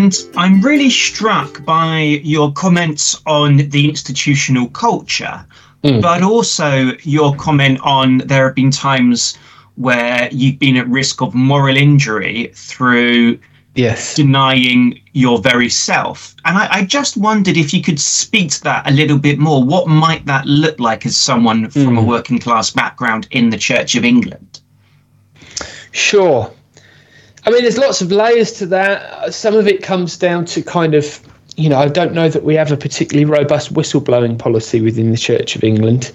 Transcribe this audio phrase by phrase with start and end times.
[0.00, 5.44] And I'm really struck by your comments on the institutional culture,
[5.84, 6.00] mm.
[6.00, 9.36] but also your comment on there have been times
[9.74, 13.38] where you've been at risk of moral injury through
[13.74, 14.14] yes.
[14.14, 16.34] denying your very self.
[16.46, 19.62] And I, I, just wondered if you could speak to that a little bit more.
[19.62, 21.98] What might that look like as someone from mm.
[21.98, 24.60] a working class background in the church of england?
[25.92, 26.50] Sure
[27.46, 29.32] I mean, there's lots of layers to that.
[29.32, 31.20] Some of it comes down to kind of,
[31.56, 35.16] you know, I don't know that we have a particularly robust whistleblowing policy within the
[35.16, 36.12] Church of England.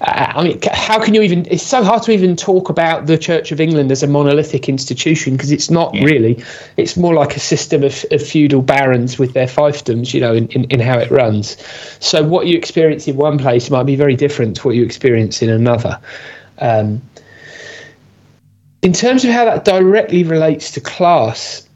[0.00, 1.46] Uh, I mean, how can you even?
[1.50, 5.32] It's so hard to even talk about the Church of England as a monolithic institution
[5.32, 6.04] because it's not yeah.
[6.04, 6.44] really.
[6.76, 10.46] It's more like a system of, of feudal barons with their fiefdoms, you know, in,
[10.48, 11.56] in, in, how it runs.
[11.98, 15.42] So what you experience in one place might be very different to what you experience
[15.42, 15.98] in another.
[16.58, 17.02] Um,
[18.82, 21.68] in terms of how that directly relates to class,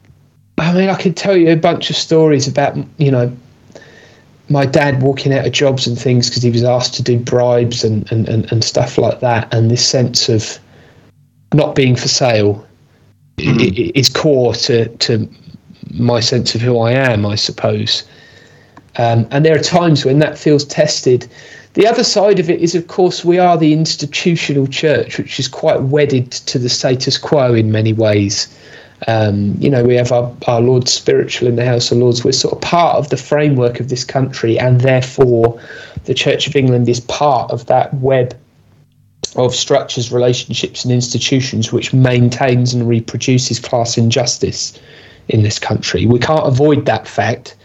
[0.57, 3.35] I mean, I could tell you a bunch of stories about, you know,
[4.49, 7.83] my dad walking out of jobs and things because he was asked to do bribes
[7.83, 9.51] and, and, and, and, stuff like that.
[9.53, 10.59] And this sense of
[11.53, 12.65] not being for sale
[13.37, 13.91] mm.
[13.95, 15.29] is core to, to
[15.93, 18.03] my sense of who I am, I suppose.
[18.97, 21.27] Um, and there are times when that feels tested
[21.73, 25.47] the other side of it is, of course, we are the institutional church, which is
[25.47, 28.47] quite wedded to the status quo in many ways.
[29.07, 32.23] Um, you know, we have our, our Lord spiritual in the House of Lords.
[32.23, 35.59] We're sort of part of the framework of this country, and therefore,
[36.05, 38.37] the Church of England is part of that web
[39.35, 44.79] of structures, relationships, and institutions which maintains and reproduces class injustice
[45.29, 46.05] in this country.
[46.05, 47.55] We can't avoid that fact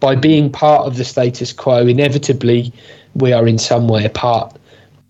[0.00, 1.86] by being part of the status quo.
[1.86, 2.72] Inevitably,
[3.14, 4.56] we are in some way a part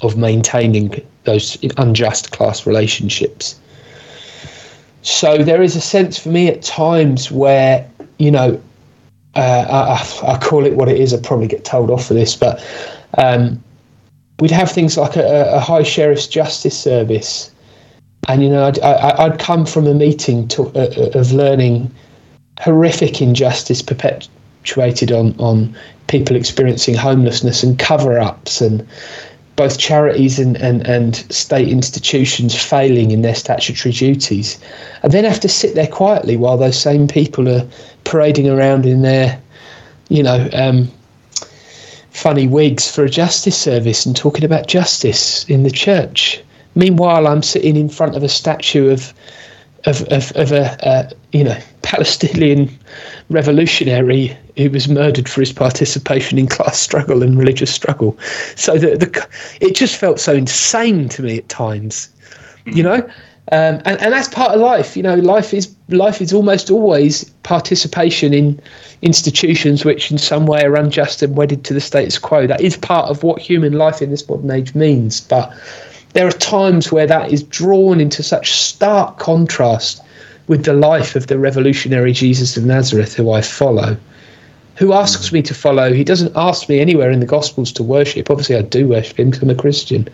[0.02, 3.58] of maintaining those unjust class relationships.
[5.02, 7.88] So there is a sense for me at times where,
[8.18, 8.60] you know,
[9.36, 11.12] uh, I, I, call it what it is.
[11.12, 12.64] I probably get told off for this, but
[13.18, 13.62] um,
[14.40, 17.50] we'd have things like a, a, high sheriff's justice service,
[18.28, 21.94] and you know, I'd, I, would come from a meeting to, uh, uh, of learning
[22.60, 23.82] horrific injustice
[24.66, 25.76] perpetuated on on
[26.08, 28.86] people experiencing homelessness and cover ups and
[29.56, 34.58] both charities and, and, and state institutions failing in their statutory duties,
[35.02, 37.66] and then have to sit there quietly while those same people are
[38.04, 39.40] parading around in their,
[40.10, 40.90] you know, um,
[42.10, 46.42] funny wigs for a justice service and talking about justice in the church.
[46.74, 49.14] Meanwhile, I'm sitting in front of a statue of
[49.86, 52.68] of, of, of a, a you know Palestinian
[53.30, 58.18] revolutionary who was murdered for his participation in class struggle and religious struggle.
[58.54, 59.28] So the, the
[59.60, 62.08] it just felt so insane to me at times,
[62.64, 63.08] you know.
[63.52, 65.14] Um, and, and that's part of life, you know.
[65.14, 68.60] Life is life is almost always participation in
[69.02, 72.46] institutions which, in some way, are unjust and wedded to the status quo.
[72.46, 75.20] That is part of what human life in this modern age means.
[75.20, 75.52] But
[76.14, 80.02] there are times where that is drawn into such stark contrast
[80.48, 83.96] with the life of the revolutionary Jesus of Nazareth, who I follow
[84.76, 85.92] who asks me to follow.
[85.92, 88.30] He doesn't ask me anywhere in the Gospels to worship.
[88.30, 90.08] Obviously, I do worship him because I'm a Christian.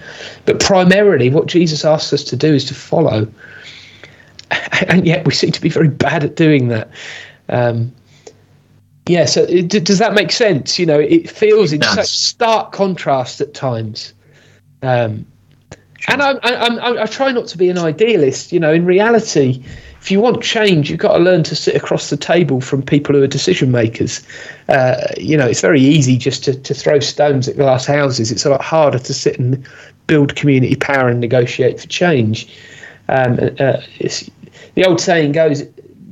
[0.45, 3.27] But primarily, what Jesus asks us to do is to follow.
[4.89, 6.91] And yet, we seem to be very bad at doing that.
[7.49, 7.93] Um,
[9.07, 10.79] yeah, so it, does that make sense?
[10.79, 14.13] You know, it feels in such stark contrast at times.
[14.83, 15.25] Um,
[16.09, 18.53] and I, I, I, I try not to be an idealist.
[18.53, 19.65] You know, in reality,
[20.03, 23.15] if you want change, you've got to learn to sit across the table from people
[23.15, 24.21] who are decision makers.
[24.69, 28.33] Uh, you know, it's very easy just to, to throw stones at glass houses.
[28.33, 29.65] It's a lot harder to sit and
[30.09, 32.53] build community power and negotiate for change.
[33.09, 33.81] Um, uh,
[34.75, 35.63] the old saying goes,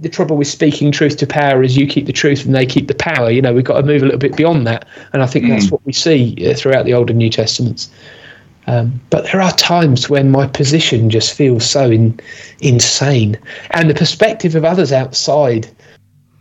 [0.00, 2.86] the trouble with speaking truth to power is you keep the truth and they keep
[2.86, 3.28] the power.
[3.28, 4.86] You know, we've got to move a little bit beyond that.
[5.12, 5.48] And I think mm.
[5.48, 7.90] that's what we see uh, throughout the Old and New Testaments.
[8.66, 12.18] Um, but there are times when my position just feels so in,
[12.60, 13.38] insane,
[13.72, 15.68] and the perspective of others outside.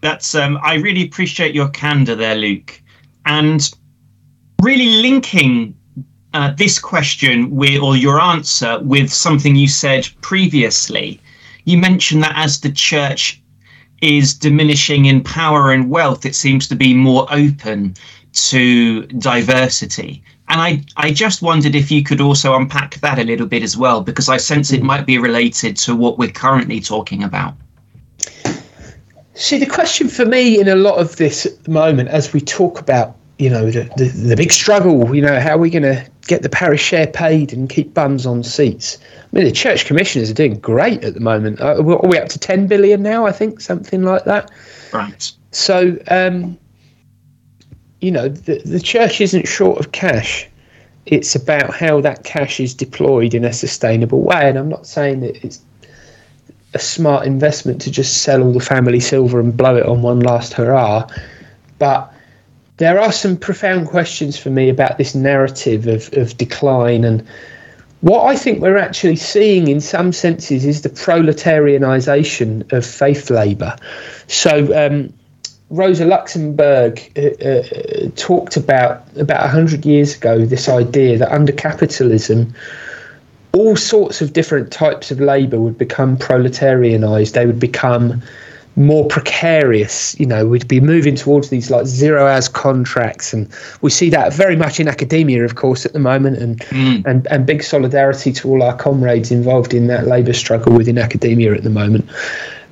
[0.01, 2.81] That's um, I really appreciate your candor there, Luke,
[3.25, 3.69] and
[4.61, 5.75] really linking
[6.33, 11.19] uh, this question with or your answer with something you said previously.
[11.65, 13.41] You mentioned that as the church
[14.01, 17.95] is diminishing in power and wealth, it seems to be more open
[18.33, 20.23] to diversity.
[20.49, 23.77] And I, I just wondered if you could also unpack that a little bit as
[23.77, 24.87] well, because I sense it hmm.
[24.87, 27.53] might be related to what we're currently talking about.
[29.35, 32.41] See, the question for me in a lot of this at the moment, as we
[32.41, 35.83] talk about, you know, the, the, the big struggle, you know, how are we going
[35.83, 38.97] to get the parish share paid and keep bums on seats?
[39.15, 41.61] I mean, the church commissioners are doing great at the moment.
[41.61, 44.51] Uh, are we up to 10 billion now, I think, something like that?
[44.91, 45.31] Right.
[45.51, 46.57] So, um,
[48.01, 50.47] you know, the, the church isn't short of cash.
[51.05, 54.49] It's about how that cash is deployed in a sustainable way.
[54.49, 55.61] And I'm not saying that it's
[56.73, 60.19] a smart investment to just sell all the family silver and blow it on one
[60.19, 61.07] last hurrah.
[61.79, 62.13] But
[62.77, 67.27] there are some profound questions for me about this narrative of, of decline and
[68.01, 73.75] what I think we're actually seeing in some senses is the proletarianisation of faith labour.
[74.27, 75.13] So um,
[75.69, 82.53] Rosa Luxemburg uh, uh, talked about about hundred years ago this idea that under capitalism,
[83.53, 87.33] all sorts of different types of labour would become proletarianised.
[87.33, 88.21] They would become
[88.75, 90.19] more precarious.
[90.19, 93.47] You know, we'd be moving towards these like zero hours contracts, and
[93.81, 97.05] we see that very much in academia, of course, at the moment, and mm.
[97.05, 101.53] and and big solidarity to all our comrades involved in that labour struggle within academia
[101.53, 102.09] at the moment.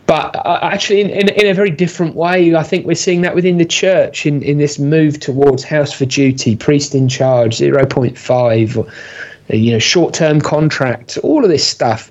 [0.07, 3.35] But uh, actually, in, in, in a very different way, I think we're seeing that
[3.35, 7.85] within the church in, in this move towards house for duty, priest in charge, zero
[7.85, 8.77] point five,
[9.49, 12.09] you know, short term contracts, all of this stuff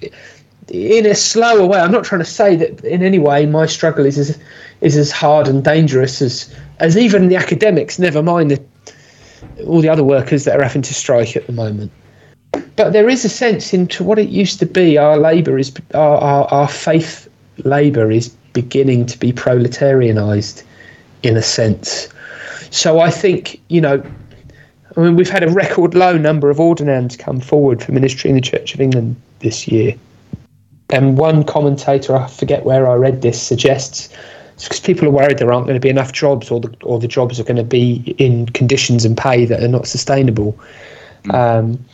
[0.69, 1.79] in a slower way.
[1.79, 4.39] I'm not trying to say that in any way my struggle is as
[4.83, 7.99] is as hard and dangerous as as even the academics.
[7.99, 8.63] Never mind the,
[9.65, 11.91] all the other workers that are having to strike at the moment.
[12.53, 14.99] But there is a sense into what it used to be.
[14.99, 17.26] Our labour is our, our, our faith
[17.65, 20.63] labour is beginning to be proletarianised
[21.23, 22.09] in a sense.
[22.71, 24.03] So I think you know.
[24.97, 28.37] I mean, we've had a record low number of ordinands come forward for ministry in
[28.37, 29.95] the Church of England this year.
[30.89, 34.09] And one commentator, I forget where I read this, suggests
[34.57, 37.09] because people are worried there aren't going to be enough jobs, or the or the
[37.09, 40.59] jobs are going to be in conditions and pay that are not sustainable.
[41.25, 41.35] Mm.
[41.35, 41.85] Um,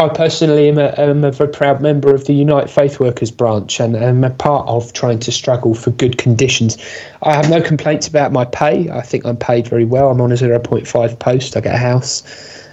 [0.00, 3.80] I personally am a, am a, very proud member of the Unite Faith Workers branch
[3.80, 6.78] and am a part of trying to struggle for good conditions.
[7.22, 8.88] I have no complaints about my pay.
[8.88, 10.10] I think I'm paid very well.
[10.10, 11.54] I'm on a 0.5 post.
[11.54, 12.22] I get a house.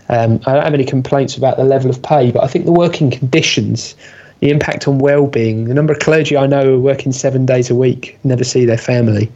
[0.08, 2.72] Um, I don't have any complaints about the level of pay, but I think the
[2.72, 3.96] working conditions
[4.40, 5.66] the impact on well-being.
[5.66, 8.64] The number of clergy I know who are working seven days a week, never see
[8.64, 9.30] their family.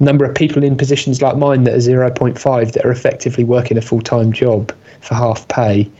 [0.00, 3.82] Number of people in positions like mine that are 0.5 that are effectively working a
[3.82, 4.72] full-time job
[5.02, 5.90] for half pay.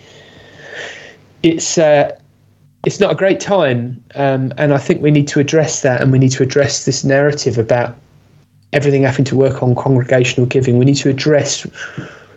[1.42, 2.18] It's uh,
[2.84, 6.12] it's not a great time, um, and I think we need to address that, and
[6.12, 7.96] we need to address this narrative about
[8.72, 10.78] everything having to work on congregational giving.
[10.78, 11.66] We need to address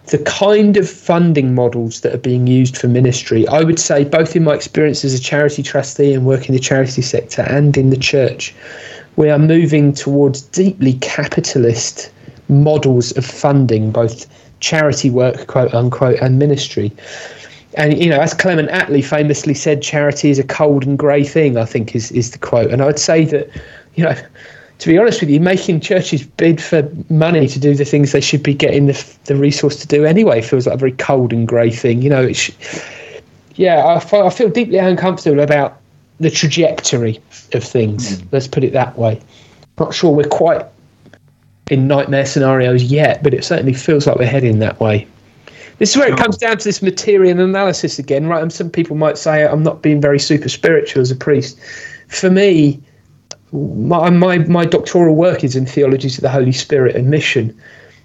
[0.07, 4.35] the kind of funding models that are being used for ministry, I would say, both
[4.35, 7.91] in my experience as a charity trustee and working in the charity sector and in
[7.91, 8.53] the church,
[9.15, 12.11] we are moving towards deeply capitalist
[12.49, 14.27] models of funding, both
[14.59, 16.91] charity work, quote unquote, and ministry.
[17.75, 21.57] And you know, as Clement Attlee famously said, charity is a cold and grey thing.
[21.57, 22.71] I think is is the quote.
[22.71, 23.49] And I would say that,
[23.95, 24.15] you know,
[24.81, 28.19] to be honest with you, making churches bid for money to do the things they
[28.19, 31.47] should be getting the, the resource to do anyway feels like a very cold and
[31.47, 32.01] grey thing.
[32.01, 32.49] You know, it's,
[33.55, 35.79] yeah, I feel, I feel deeply uncomfortable about
[36.19, 37.19] the trajectory
[37.53, 38.17] of things.
[38.17, 38.27] Mm.
[38.31, 39.21] Let's put it that way.
[39.79, 40.65] Not sure we're quite
[41.69, 45.07] in nightmare scenarios yet, but it certainly feels like we're heading that way.
[45.81, 48.39] This is where it comes down to this material analysis again, right?
[48.39, 51.59] And some people might say I'm not being very super spiritual as a priest.
[52.07, 52.79] For me,
[53.51, 57.59] my, my, my doctoral work is in theologies of the Holy Spirit and mission.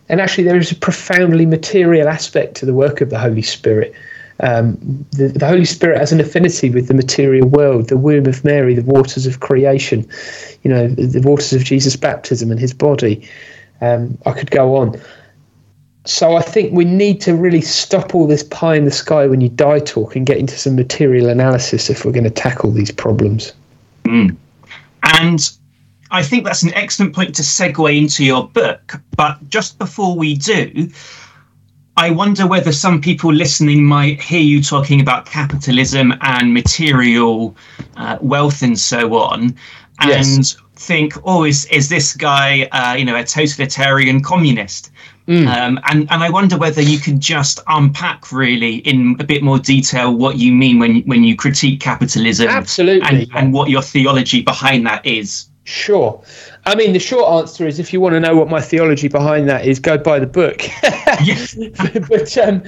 [0.09, 3.93] And actually, there is a profoundly material aspect to the work of the Holy Spirit.
[4.41, 8.43] Um, the, the, Holy Spirit has an affinity with the material world, the womb of
[8.43, 10.09] Mary, the waters of creation,
[10.63, 13.29] you know, the, the waters of Jesus' baptism and his body.
[13.83, 14.99] Um, I could go on.
[16.09, 19.41] So I think we need to really stop all this pie in the sky when
[19.41, 22.93] you die talk and get into some material analysis if we're going to tackle these
[22.93, 23.53] problems.
[24.05, 24.37] Mm.
[25.03, 25.51] And
[26.11, 29.01] I think that's an excellent point to segue into your book.
[29.17, 30.89] But just before we do,
[31.97, 37.57] I wonder whether some people listening might hear you talking about capitalism and material
[37.97, 39.57] uh, wealth and so on,
[40.01, 40.57] and yes.
[40.77, 44.91] think, "Oh, is is this guy, uh, you know, a totalitarian communist?"
[45.29, 45.49] Mm.
[45.49, 49.59] Um, and and I wonder whether you could just unpack really in a bit more
[49.59, 54.43] detail what you mean when when you critique capitalism, absolutely, and, and what your theology
[54.43, 55.49] behind that is.
[55.65, 56.23] Sure.
[56.65, 59.49] I mean, the short answer is if you want to know what my theology behind
[59.49, 60.63] that is, go buy the book.
[62.09, 62.63] but um,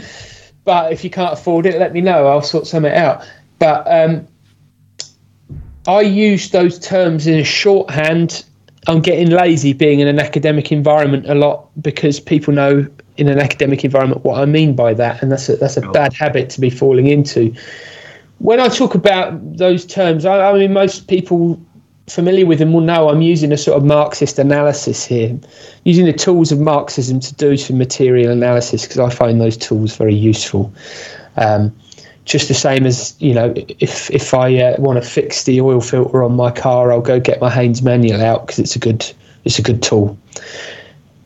[0.64, 2.26] but if you can't afford it, let me know.
[2.26, 3.25] I'll sort something out.
[3.61, 4.26] But um,
[5.88, 8.45] I use those terms in a shorthand
[8.88, 12.87] I'm getting lazy being in an academic environment a lot because people know
[13.18, 15.92] in an academic environment what I mean by that, and that's a, that's a oh.
[15.92, 17.54] bad habit to be falling into.
[18.38, 21.61] When I talk about those terms, I, I mean most people
[22.07, 25.38] familiar with them will know I'm using a sort of Marxist analysis here,
[25.85, 29.97] using the tools of Marxism to do some material analysis because I find those tools
[29.97, 30.73] very useful.
[31.37, 31.76] Um,
[32.28, 35.80] just the same as you know, if if I uh, want to fix the oil
[35.80, 39.11] filter on my car, I'll go get my Haynes manual out because it's a good
[39.44, 40.16] it's a good tool.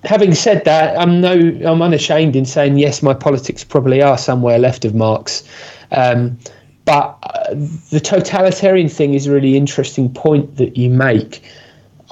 [0.04, 1.32] Having said that, I'm no
[1.64, 5.42] I'm unashamed in saying yes, my politics probably are somewhere left of Marx.
[5.90, 6.38] Um,
[6.85, 7.54] but uh,
[7.90, 11.42] the totalitarian thing is a really interesting point that you make.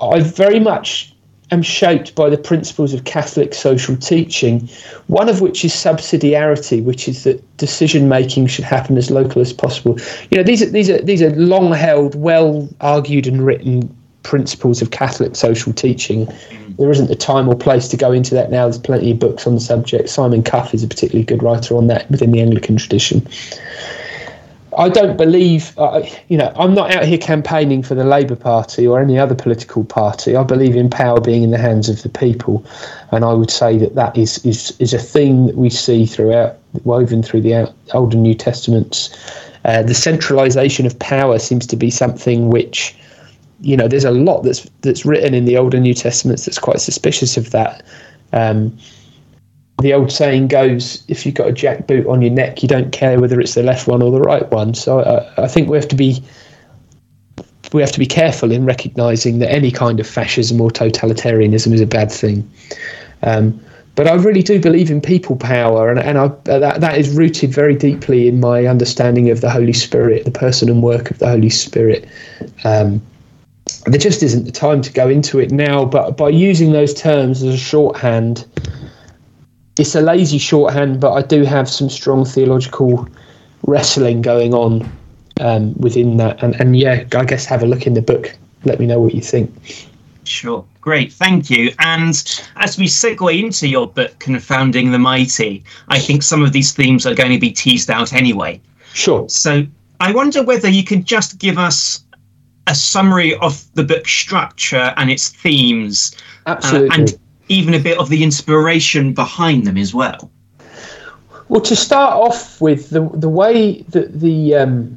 [0.01, 1.10] I very much
[1.51, 4.69] am shaped by the principles of Catholic social teaching,
[5.09, 9.53] one of which is subsidiarity, which is that decision making should happen as local as
[9.53, 9.99] possible.
[10.31, 14.83] You know, these are these are these are long held, well argued and written principles
[14.83, 16.27] of Catholic social teaching.
[16.27, 16.77] Mm.
[16.77, 18.65] There isn't the time or place to go into that now.
[18.65, 20.09] There's plenty of books on the subject.
[20.09, 23.27] Simon Cuff is a particularly good writer on that within the Anglican tradition.
[24.77, 28.87] I don't believe, uh, you know, I'm not out here campaigning for the Labour Party
[28.87, 30.37] or any other political party.
[30.37, 32.65] I believe in power being in the hands of the people,
[33.11, 36.59] and I would say that that is is is a thing that we see throughout,
[36.85, 39.11] woven through the Old and New Testaments.
[39.65, 42.97] Uh, the centralisation of power seems to be something which,
[43.61, 46.59] you know, there's a lot that's that's written in the Old and New Testaments that's
[46.59, 47.83] quite suspicious of that.
[48.33, 48.79] Um,
[49.81, 53.21] the old saying goes, if you've got a jackboot on your neck, you don't care
[53.21, 54.75] whether it's the left one or the right one.
[54.75, 56.23] So I, I think we have to be
[57.73, 61.81] we have to be careful in recognizing that any kind of fascism or totalitarianism is
[61.81, 62.51] a bad thing.
[63.23, 63.61] Um,
[63.95, 67.53] but I really do believe in people power, and, and I, that, that is rooted
[67.53, 71.29] very deeply in my understanding of the Holy Spirit, the person and work of the
[71.29, 72.09] Holy Spirit.
[72.65, 73.03] Um,
[73.87, 77.43] there just isn't the time to go into it now, but by using those terms
[77.43, 78.47] as a shorthand,
[79.79, 83.09] it's a lazy shorthand, but I do have some strong theological
[83.67, 84.91] wrestling going on
[85.41, 86.43] um, within that.
[86.43, 88.37] And, and yeah, I guess have a look in the book.
[88.65, 89.89] Let me know what you think.
[90.25, 90.65] Sure.
[90.81, 91.13] Great.
[91.13, 91.73] Thank you.
[91.79, 92.15] And
[92.57, 97.07] as we segue into your book, Confounding the Mighty, I think some of these themes
[97.07, 98.61] are going to be teased out anyway.
[98.93, 99.29] Sure.
[99.29, 99.67] So
[100.01, 102.05] I wonder whether you could just give us
[102.67, 106.15] a summary of the book structure and its themes.
[106.47, 106.91] Absolutely.
[106.91, 107.19] Uh, and
[107.51, 110.31] even a bit of the inspiration behind them as well.
[111.49, 114.97] Well, to start off with, the the way that the um,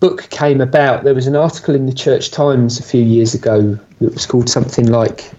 [0.00, 3.78] book came about, there was an article in the Church Times a few years ago
[4.00, 5.30] that was called something like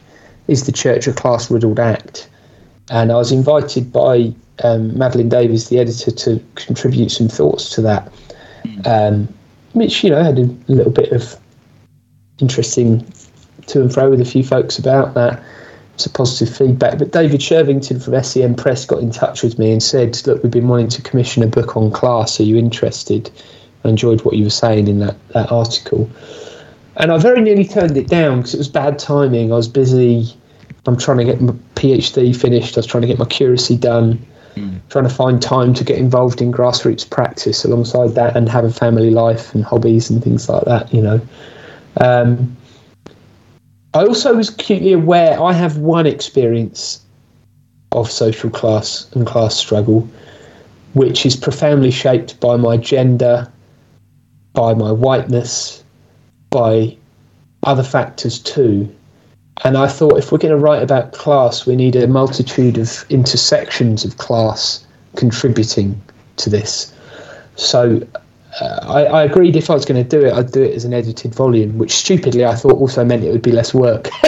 [0.48, 2.30] "Is the Church a Class Riddled Act?"
[2.90, 7.82] and I was invited by um, Madeline Davies, the editor, to contribute some thoughts to
[7.82, 8.12] that,
[8.86, 9.28] um,
[9.74, 11.36] which you know had a little bit of
[12.40, 13.06] interesting
[13.68, 15.44] to and fro with a few folks about that
[16.00, 16.98] some positive feedback.
[16.98, 20.52] But David Shervington from SCM Press got in touch with me and said, "Look, we've
[20.52, 22.40] been wanting to commission a book on class.
[22.40, 23.30] Are you interested?"
[23.84, 26.10] I enjoyed what you were saying in that that article,
[26.98, 29.52] and I very nearly turned it down because it was bad timing.
[29.52, 30.34] I was busy.
[30.86, 32.78] I'm trying to get my PhD finished.
[32.78, 34.26] I was trying to get my curacy done.
[34.56, 34.80] Mm.
[34.90, 38.72] Trying to find time to get involved in grassroots practice alongside that, and have a
[38.72, 40.94] family life and hobbies and things like that.
[40.94, 41.22] You know.
[41.98, 42.56] Um,
[43.94, 47.02] I also was acutely aware I have one experience
[47.92, 50.08] of social class and class struggle,
[50.94, 53.52] which is profoundly shaped by my gender,
[54.54, 55.84] by my whiteness,
[56.52, 56.96] by
[57.64, 58.94] other factors too.
[59.64, 63.06] And I thought if we're going to write about class, we need a multitude of
[63.10, 66.00] intersections of class contributing
[66.38, 66.94] to this.
[67.56, 68.02] So
[68.60, 70.86] uh, I, I, agreed if I was going to do it, I'd do it as
[70.86, 74.10] an edited volume, which stupidly I thought also meant it would be less work,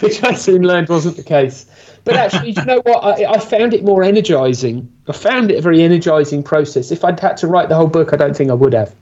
[0.00, 1.66] which I soon learned wasn't the case.
[2.04, 3.04] But actually, you know what?
[3.04, 4.90] I, I, found it more energizing.
[5.08, 6.90] I found it a very energizing process.
[6.90, 8.94] If I'd had to write the whole book, I don't think I would have.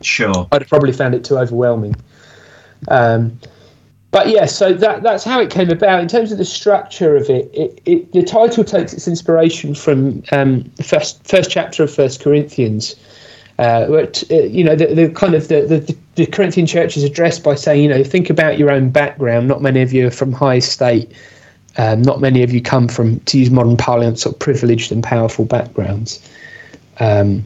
[0.00, 0.48] Sure.
[0.52, 1.96] I'd have probably found it too overwhelming.
[2.88, 3.38] Um,
[4.14, 6.00] but yeah, so that that's how it came about.
[6.00, 10.22] In terms of the structure of it, it, it the title takes its inspiration from
[10.30, 12.94] um, the first first chapter of First Corinthians,
[13.58, 17.02] uh, where uh, you know the, the kind of the, the, the Corinthian church is
[17.02, 19.48] addressed by saying, you know, think about your own background.
[19.48, 21.10] Not many of you are from high estate.
[21.76, 25.02] Um, not many of you come from, to use modern parlance, sort of privileged and
[25.02, 26.20] powerful backgrounds.
[27.00, 27.44] Um,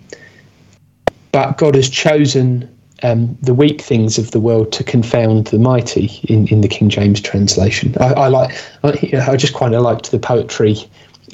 [1.32, 6.06] but God has chosen um, the weak things of the world to confound the mighty
[6.24, 7.94] in, in the King James translation.
[8.00, 8.50] I, I like
[8.82, 10.76] I, I just quite liked the poetry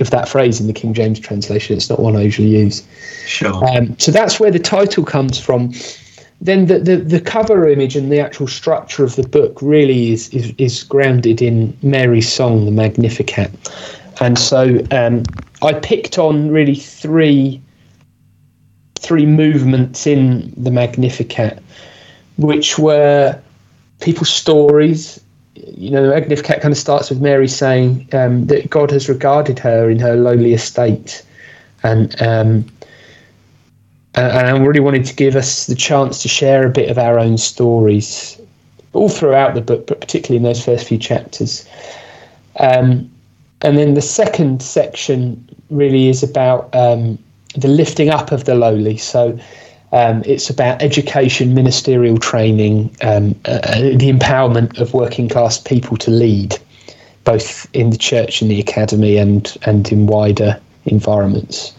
[0.00, 1.76] of that phrase in the King James translation.
[1.76, 2.86] It's not one I usually use.
[3.26, 3.64] Sure.
[3.68, 5.72] Um, so that's where the title comes from.
[6.40, 10.28] Then the, the, the cover image and the actual structure of the book really is,
[10.30, 13.50] is, is grounded in Mary's song, the Magnificat.
[14.20, 15.22] And so um,
[15.62, 17.62] I picked on really three
[19.04, 21.60] three movements in the Magnificat.
[22.36, 23.40] which were
[24.00, 25.20] people's stories.
[25.54, 29.58] You know, the Magnificat kind of starts with Mary saying um, that God has regarded
[29.60, 31.22] her in her lowly estate,
[31.82, 32.66] and um,
[34.16, 37.18] and I really wanted to give us the chance to share a bit of our
[37.18, 38.40] own stories,
[38.92, 41.68] all throughout the book, but particularly in those first few chapters.
[42.60, 43.10] Um,
[43.62, 47.18] and then the second section really is about um,
[47.56, 48.96] the lifting up of the lowly.
[48.96, 49.38] So
[49.92, 56.10] um, it's about education, ministerial training, um, uh, the empowerment of working class people to
[56.10, 56.58] lead,
[57.22, 61.72] both in the church and the academy and, and in wider environments.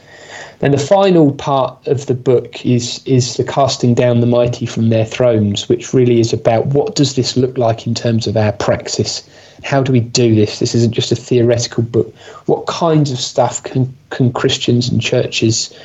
[0.62, 4.90] And the final part of the book is is the casting down the mighty from
[4.90, 8.54] their thrones, which really is about what does this look like in terms of our
[8.54, 9.28] praxis?
[9.64, 10.60] How do we do this?
[10.60, 12.16] This isn't just a theoretical book.
[12.46, 15.78] What kinds of stuff can can Christians and churches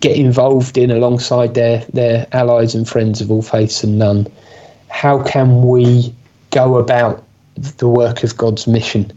[0.00, 4.30] get involved in alongside their their allies and friends of all faiths and none?
[4.88, 6.14] How can we
[6.50, 7.24] go about
[7.78, 9.12] the work of God's mission?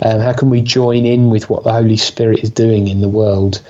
[0.00, 3.08] Um, how can we join in with what the Holy Spirit is doing in the
[3.08, 3.60] world?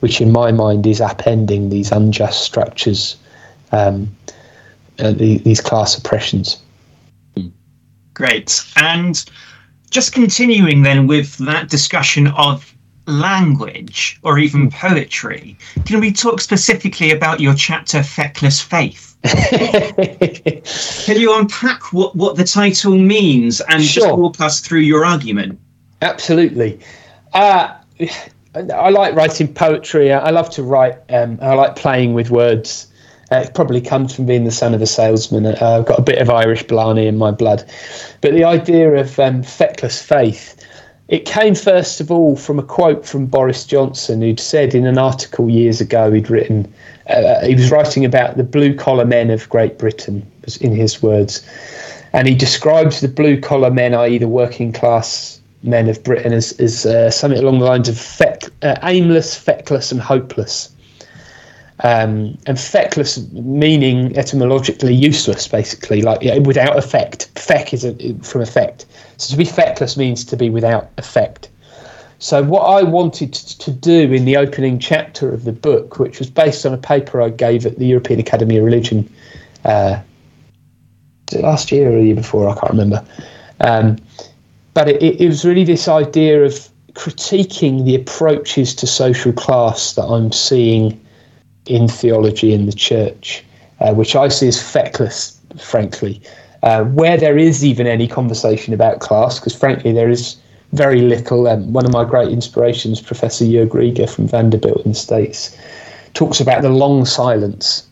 [0.00, 3.16] Which in my mind is upending these unjust structures,
[3.72, 4.14] um,
[4.98, 6.60] uh, the, these class oppressions.
[8.14, 8.64] Great.
[8.76, 9.22] And
[9.90, 12.74] just continuing then with that discussion of
[13.06, 19.16] language or even poetry, can we talk specifically about your chapter Feckless Faith?
[21.04, 24.04] can you unpack what, what the title means and sure.
[24.04, 25.58] just walk us through your argument?
[26.02, 26.78] Absolutely.
[27.32, 27.74] Uh,
[28.56, 30.12] I like writing poetry.
[30.12, 30.98] I love to write.
[31.10, 32.86] Um, I like playing with words.
[33.30, 35.44] Uh, it probably comes from being the son of a salesman.
[35.44, 37.68] Uh, I've got a bit of Irish blarney in my blood.
[38.22, 40.64] But the idea of um, feckless faith,
[41.08, 44.96] it came first of all from a quote from Boris Johnson, who'd said in an
[44.96, 46.72] article years ago, he'd written,
[47.08, 50.24] uh, he was writing about the blue collar men of Great Britain,
[50.60, 51.46] in his words.
[52.12, 56.52] And he describes the blue collar men, i.e., the working class men of Britain as,
[56.60, 60.72] as uh, something along the lines of feck, uh, aimless, feckless, and hopeless.
[61.80, 67.30] Um, and feckless meaning etymologically useless, basically, like yeah, without effect.
[67.34, 68.86] Feck is a, from effect.
[69.18, 71.50] So to be feckless means to be without effect.
[72.18, 76.30] So what I wanted to do in the opening chapter of the book, which was
[76.30, 79.12] based on a paper I gave at the European Academy of Religion
[79.66, 80.00] uh,
[81.34, 83.04] last year or the year before, I can't remember.
[83.60, 83.98] Um,
[84.72, 90.04] but it, it was really this idea of critiquing the approaches to social class that
[90.04, 90.98] I'm seeing
[91.66, 93.44] in theology in the church,
[93.80, 96.20] uh, which I see as feckless, frankly.
[96.62, 100.36] Uh, where there is even any conversation about class, because frankly there is
[100.72, 101.46] very little.
[101.46, 105.56] Um, one of my great inspirations, Professor Jörg Rieger from Vanderbilt in the States,
[106.14, 107.86] talks about the long silence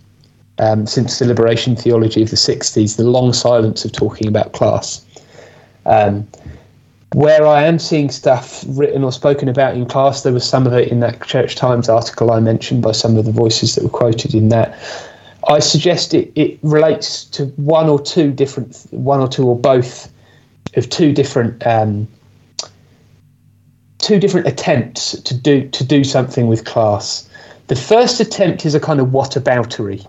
[0.58, 5.04] um, since the liberation theology of the 60s, the long silence of talking about class.
[5.84, 6.26] Um,
[7.14, 10.72] where I am seeing stuff written or spoken about in class, there was some of
[10.72, 13.90] it in that Church Times article I mentioned by some of the voices that were
[13.90, 14.76] quoted in that.
[15.48, 20.12] I suggest it, it relates to one or two different, one or two or both
[20.74, 22.08] of two different, um,
[23.98, 27.28] two different attempts to do to do something with class.
[27.68, 30.04] The first attempt is a kind of whataboutery.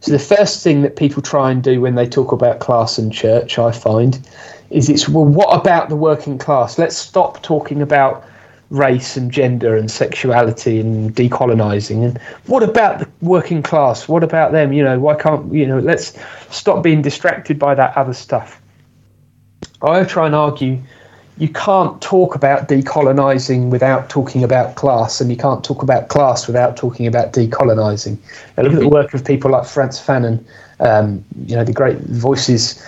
[0.00, 3.10] So the first thing that people try and do when they talk about class and
[3.10, 4.28] church, I find,
[4.70, 6.78] is it's well, what about the working class?
[6.78, 8.24] Let's stop talking about
[8.70, 12.04] race and gender and sexuality and decolonizing.
[12.04, 14.08] And what about the working class?
[14.08, 14.72] What about them?
[14.72, 16.18] You know why can't you know let's
[16.50, 18.60] stop being distracted by that other stuff.
[19.82, 20.80] I try and argue
[21.38, 26.46] you can't talk about decolonizing without talking about class and you can't talk about class
[26.46, 28.16] without talking about decolonizing.
[28.56, 30.42] Now, look at the work of people like frantz fanon
[30.80, 32.82] um, you know the great voices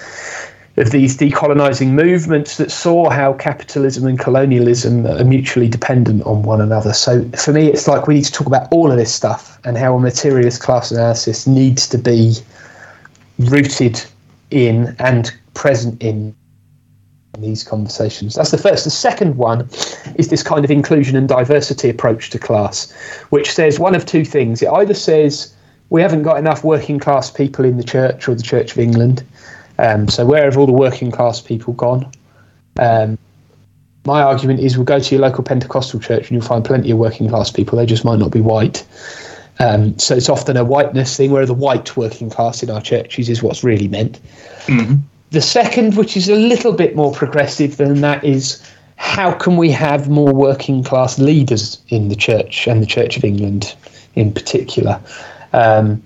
[0.79, 6.61] of these decolonizing movements that saw how capitalism and colonialism are mutually dependent on one
[6.61, 6.93] another.
[6.93, 9.77] So for me, it's like we need to talk about all of this stuff and
[9.77, 12.35] how a materialist class analysis needs to be
[13.39, 14.03] rooted
[14.51, 16.35] in and present in
[17.39, 18.35] these conversations.
[18.35, 18.85] That's the first.
[18.85, 19.69] The second one
[20.17, 22.93] is this kind of inclusion and diversity approach to class,
[23.31, 24.63] which says one of two things.
[24.63, 25.55] It either says
[25.91, 29.25] we haven't got enough working class people in the church or the Church of England
[29.79, 32.11] um, so where have all the working class people gone?
[32.79, 33.19] Um,
[34.05, 36.99] my argument is we'll go to your local Pentecostal church and you'll find plenty of
[36.99, 37.79] working class people.
[37.79, 38.87] They just might not be white.
[39.61, 43.29] Um, so it's often a whiteness thing where the white working class in our churches
[43.29, 44.21] is what's really meant.
[44.67, 44.97] Mm-hmm.
[45.31, 48.63] The second, which is a little bit more progressive than that, is
[48.97, 53.25] how can we have more working class leaders in the church and the Church of
[53.25, 53.75] England
[54.15, 55.01] in particular?
[55.53, 56.03] Um,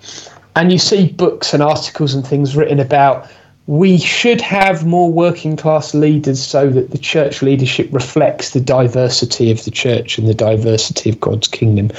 [0.57, 3.31] and you see books and articles and things written about
[3.67, 9.53] we should have more working class leaders so that the church leadership reflects the diversity
[9.53, 11.91] of the church and the diversity of God's kingdom.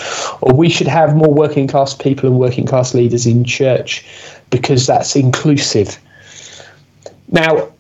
[0.42, 4.06] Or we should have more working class people and working class leaders in church
[4.50, 5.98] because that's inclusive.
[7.32, 7.72] Now,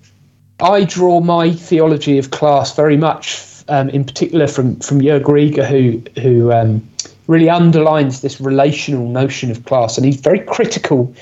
[0.62, 5.66] I draw my theology of class very much, um, in particular, from from Jörg Rieger,
[5.66, 6.88] who who um,
[7.28, 11.14] really underlines this relational notion of class, and he's very critical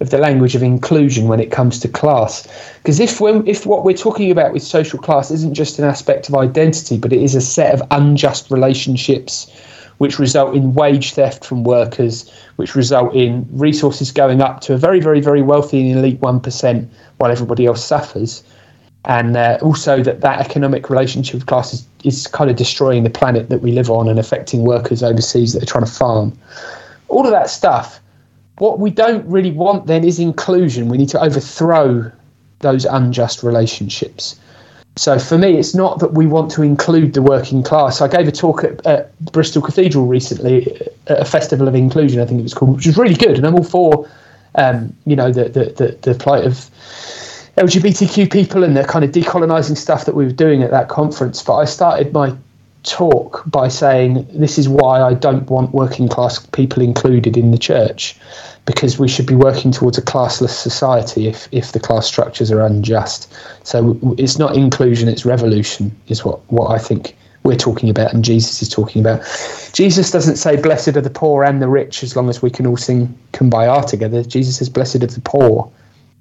[0.00, 2.48] of the language of inclusion when it comes to class.
[2.78, 6.28] Because if when, if what we're talking about with social class isn't just an aspect
[6.28, 9.50] of identity, but it is a set of unjust relationships
[9.98, 14.78] which result in wage theft from workers, which result in resources going up to a
[14.78, 18.42] very, very, very wealthy and elite 1% while everybody else suffers.
[19.04, 23.10] And uh, also that that economic relationship of class is, is kind of destroying the
[23.10, 26.32] planet that we live on and affecting workers overseas that are trying to farm.
[27.08, 28.00] All of that stuff
[28.60, 30.88] what we don't really want then is inclusion.
[30.88, 32.12] We need to overthrow
[32.58, 34.38] those unjust relationships.
[34.96, 38.02] So for me, it's not that we want to include the working class.
[38.02, 42.26] I gave a talk at, at, Bristol Cathedral recently at a festival of inclusion, I
[42.26, 44.10] think it was called, which was really good, and I'm all for,
[44.56, 46.54] um, you know, the, the the the plight of
[47.56, 51.42] LGBTQ people and the kind of decolonising stuff that we were doing at that conference.
[51.42, 52.36] But I started my
[52.82, 57.58] talk by saying this is why I don't want working class people included in the
[57.58, 58.16] church
[58.66, 62.60] because we should be working towards a classless society if, if the class structures are
[62.60, 63.32] unjust.
[63.64, 68.24] So it's not inclusion, it's revolution, is what, what I think we're talking about and
[68.24, 69.22] Jesus is talking about.
[69.72, 72.66] Jesus doesn't say, Blessed are the poor and the rich, as long as we can
[72.66, 74.22] all sing Kumbaya together.
[74.22, 75.70] Jesus says, Blessed are the poor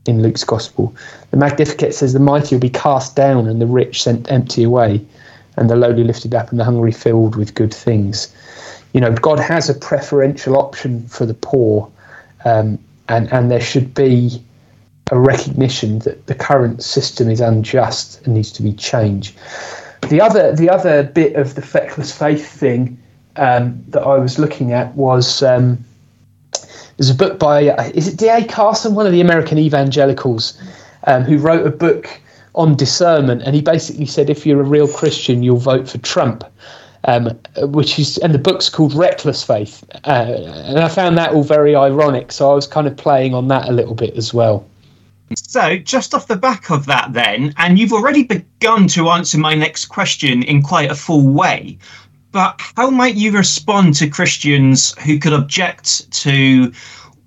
[0.06, 0.96] in Luke's Gospel.
[1.32, 5.06] The Magnificat says, The mighty will be cast down and the rich sent empty away,
[5.58, 8.34] and the lowly lifted up and the hungry filled with good things.
[8.94, 11.92] You know, God has a preferential option for the poor
[12.46, 14.44] um, and and there should be
[15.12, 19.36] a recognition that the current system is unjust and needs to be changed.
[20.10, 22.98] The other the other bit of the feckless faith thing
[23.36, 25.84] um, that I was looking at was um,
[26.98, 28.46] there's a book by is it D.A.
[28.46, 30.60] Carson, one of the American evangelicals,
[31.06, 32.22] um, who wrote a book
[32.56, 36.44] on discernment, and he basically said if you're a real Christian, you'll vote for Trump
[37.06, 40.10] um, which is and the book's called Reckless Faith, uh,
[40.66, 42.32] and I found that all very ironic.
[42.32, 44.66] So I was kind of playing on that a little bit as well.
[45.36, 49.54] So, just off the back of that, then, and you've already begun to answer my
[49.54, 51.78] next question in quite a full way,
[52.32, 56.72] but how might you respond to Christians who could object to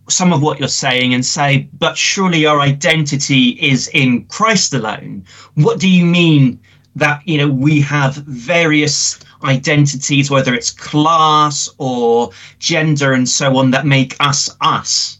[0.09, 5.25] some of what you're saying and say, but surely our identity is in Christ alone?
[5.55, 6.61] What do you mean
[6.97, 13.71] that, you know, we have various identities, whether it's class or gender and so on,
[13.73, 15.19] that make us us.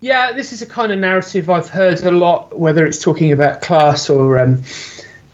[0.00, 3.62] Yeah, this is a kind of narrative I've heard a lot, whether it's talking about
[3.62, 4.62] class or, um,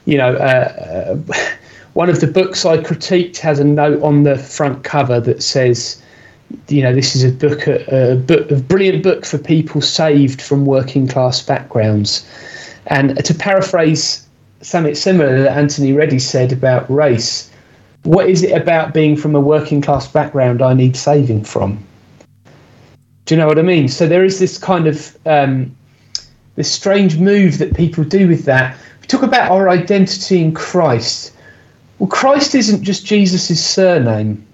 [0.04, 1.34] you know, uh, uh,
[1.94, 6.00] one of the books I critiqued has a note on the front cover that says,
[6.68, 10.40] you know, this is a book, a, a book, a brilliant book for people saved
[10.40, 12.24] from working class backgrounds.
[12.86, 14.26] And to paraphrase
[14.60, 17.50] something similar that Anthony Reddie said about race.
[18.02, 21.84] What is it about being from a working class background I need saving from?
[23.24, 23.88] Do you know what I mean?
[23.88, 25.76] So there is this kind of um,
[26.56, 28.76] this strange move that people do with that.
[29.00, 31.32] We talk about our identity in Christ.
[31.98, 34.46] Well, Christ isn't just Jesus' surname.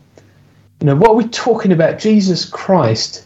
[0.80, 1.98] You know, what we're we talking about?
[1.98, 3.25] Jesus Christ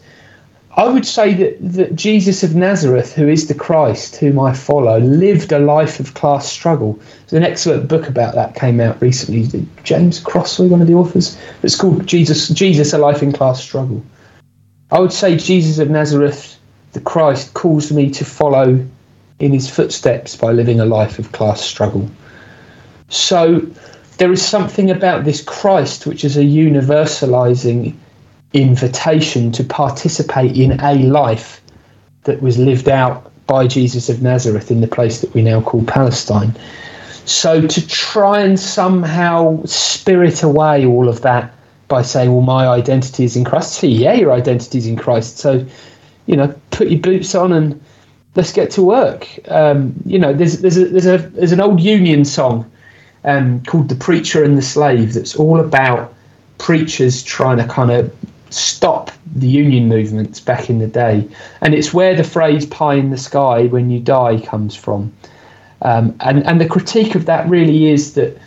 [0.77, 4.99] I would say that, that Jesus of Nazareth, who is the Christ, whom I follow,
[4.99, 6.97] lived a life of class struggle.
[7.27, 9.67] There's an excellent book about that came out recently.
[9.83, 11.37] James Crossley, one of the authors.
[11.61, 14.01] It's called Jesus, Jesus, a life in class struggle.
[14.91, 16.57] I would say Jesus of Nazareth,
[16.93, 18.85] the Christ, calls me to follow
[19.39, 22.09] in his footsteps by living a life of class struggle.
[23.09, 23.59] So
[24.19, 27.95] there is something about this Christ which is a universalizing
[28.53, 31.61] invitation to participate in a life
[32.23, 35.83] that was lived out by Jesus of Nazareth in the place that we now call
[35.85, 36.53] Palestine.
[37.25, 41.53] So to try and somehow spirit away all of that
[41.87, 43.83] by saying, well, my identity is in Christ.
[43.83, 45.37] Yeah, your identity is in Christ.
[45.37, 45.65] So,
[46.25, 47.81] you know, put your boots on and
[48.35, 49.27] let's get to work.
[49.49, 52.69] Um, you know, there's there's a, there's a there's an old Union song
[53.23, 56.13] um, called "The Preacher and the Slave" that's all about
[56.57, 58.15] preachers trying to kind of
[58.53, 61.27] stop the union movements back in the day.
[61.61, 65.11] And it's where the phrase pie in the sky when you die comes from.
[65.81, 68.37] Um, and, and the critique of that really is that,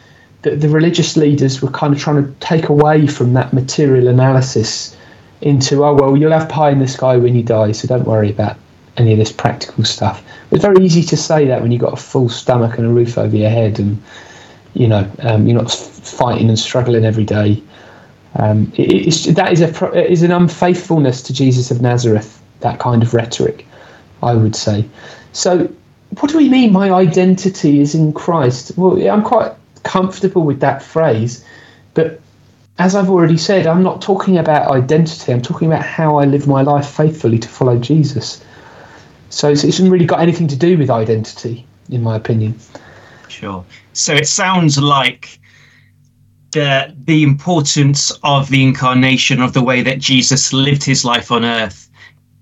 [0.43, 4.97] that the religious leaders were kind of trying to take away from that material analysis
[5.45, 8.31] into oh well you'll have pie in the sky when you die so don't worry
[8.31, 8.57] about
[8.97, 11.97] any of this practical stuff it's very easy to say that when you've got a
[11.97, 14.01] full stomach and a roof over your head and
[14.73, 17.62] you know um, you're not fighting and struggling every day
[18.37, 23.14] um, it, that is a is an unfaithfulness to jesus of nazareth that kind of
[23.14, 23.66] rhetoric
[24.23, 24.85] i would say
[25.33, 25.70] so
[26.20, 30.83] what do we mean my identity is in christ well i'm quite comfortable with that
[30.83, 31.44] phrase
[31.94, 32.20] but
[32.79, 35.33] as I've already said, I'm not talking about identity.
[35.33, 38.44] I'm talking about how I live my life faithfully to follow Jesus.
[39.31, 42.59] So it hasn't really got anything to do with identity, in my opinion.
[43.29, 43.64] Sure.
[43.92, 45.38] So it sounds like
[46.55, 51.45] the the importance of the incarnation of the way that Jesus lived his life on
[51.45, 51.90] earth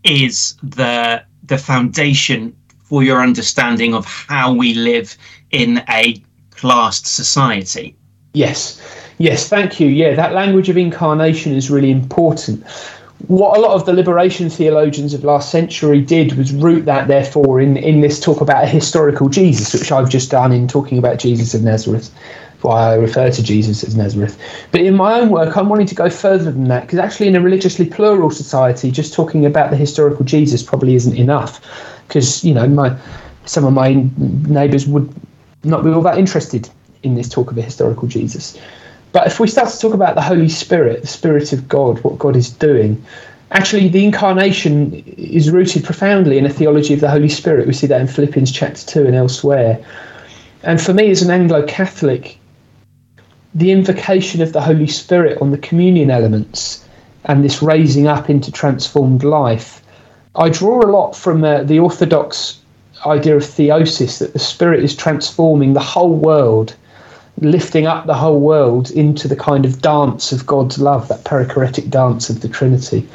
[0.04, 5.16] is the the foundation for your understanding of how we live
[5.50, 7.96] in a classed society.
[8.34, 8.80] Yes.
[9.18, 9.88] Yes, thank you.
[9.88, 12.66] Yeah, that language of incarnation is really important.
[13.28, 17.60] What a lot of the liberation theologians of last century did was root that, therefore,
[17.60, 21.18] in, in this talk about a historical Jesus, which I've just done in talking about
[21.18, 22.10] Jesus of Nazareth,
[22.62, 24.38] why I refer to Jesus as Nazareth.
[24.70, 27.36] But in my own work, I'm wanting to go further than that, because actually, in
[27.36, 31.60] a religiously plural society, just talking about the historical Jesus probably isn't enough,
[32.08, 32.96] because, you know, my
[33.44, 35.12] some of my neighbours would
[35.64, 36.68] not be all that interested
[37.02, 38.58] in this talk of a historical Jesus.
[39.12, 42.18] But if we start to talk about the Holy Spirit, the Spirit of God, what
[42.18, 43.04] God is doing,
[43.50, 47.66] actually the incarnation is rooted profoundly in a theology of the Holy Spirit.
[47.66, 49.84] We see that in Philippians chapter 2 and elsewhere.
[50.62, 52.38] And for me, as an Anglo Catholic,
[53.54, 56.86] the invocation of the Holy Spirit on the communion elements
[57.26, 59.82] and this raising up into transformed life,
[60.34, 62.58] I draw a lot from uh, the Orthodox
[63.06, 66.74] idea of theosis that the Spirit is transforming the whole world
[67.40, 71.90] lifting up the whole world into the kind of dance of God's love, that perichoretic
[71.90, 73.08] dance of the Trinity.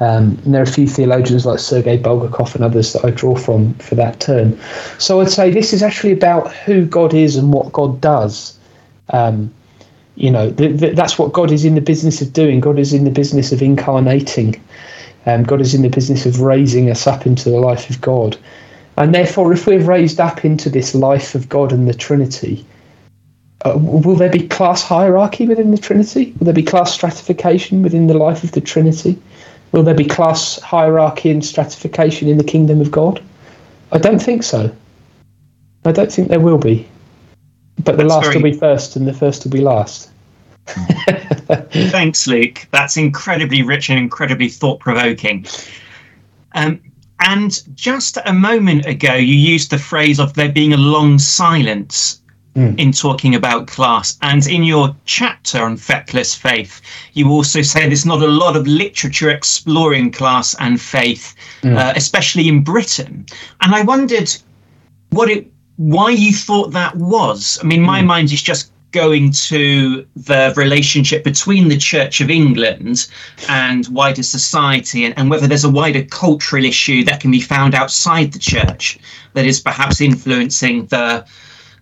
[0.00, 3.34] Um, and there are a few theologians like Sergei Bulgakov and others that I draw
[3.34, 4.58] from for that term.
[4.98, 8.56] So I'd say this is actually about who God is and what God does.
[9.10, 9.52] Um,
[10.16, 12.60] you know, th- th- that's what God is in the business of doing.
[12.60, 14.60] God is in the business of incarnating.
[15.26, 18.36] Um, God is in the business of raising us up into the life of God.
[18.96, 22.64] And therefore, if we're raised up into this life of God and the Trinity,
[23.64, 26.32] uh, will there be class hierarchy within the Trinity?
[26.38, 29.20] Will there be class stratification within the life of the Trinity?
[29.72, 33.22] Will there be class hierarchy and stratification in the kingdom of God?
[33.92, 34.74] I don't think so.
[35.84, 36.88] I don't think there will be.
[37.84, 38.36] But the That's last very...
[38.36, 40.10] will be first and the first will be last.
[40.66, 42.66] Thanks, Luke.
[42.72, 45.46] That's incredibly rich and incredibly thought provoking.
[46.54, 46.80] Um,
[47.20, 52.20] and just a moment ago, you used the phrase of there being a long silence
[52.56, 52.78] mm.
[52.78, 54.18] in talking about class.
[54.22, 56.80] And in your chapter on feckless faith,
[57.12, 61.76] you also say there's not a lot of literature exploring class and faith, mm.
[61.76, 63.26] uh, especially in Britain.
[63.60, 64.34] And I wondered
[65.10, 67.58] what it, why you thought that was.
[67.62, 68.06] I mean, my mm.
[68.06, 73.06] mind is just going to the relationship between the Church of England
[73.48, 77.74] and wider society, and, and, whether there's a wider cultural issue that can be found
[77.74, 78.98] outside the church
[79.34, 81.26] that is perhaps influencing the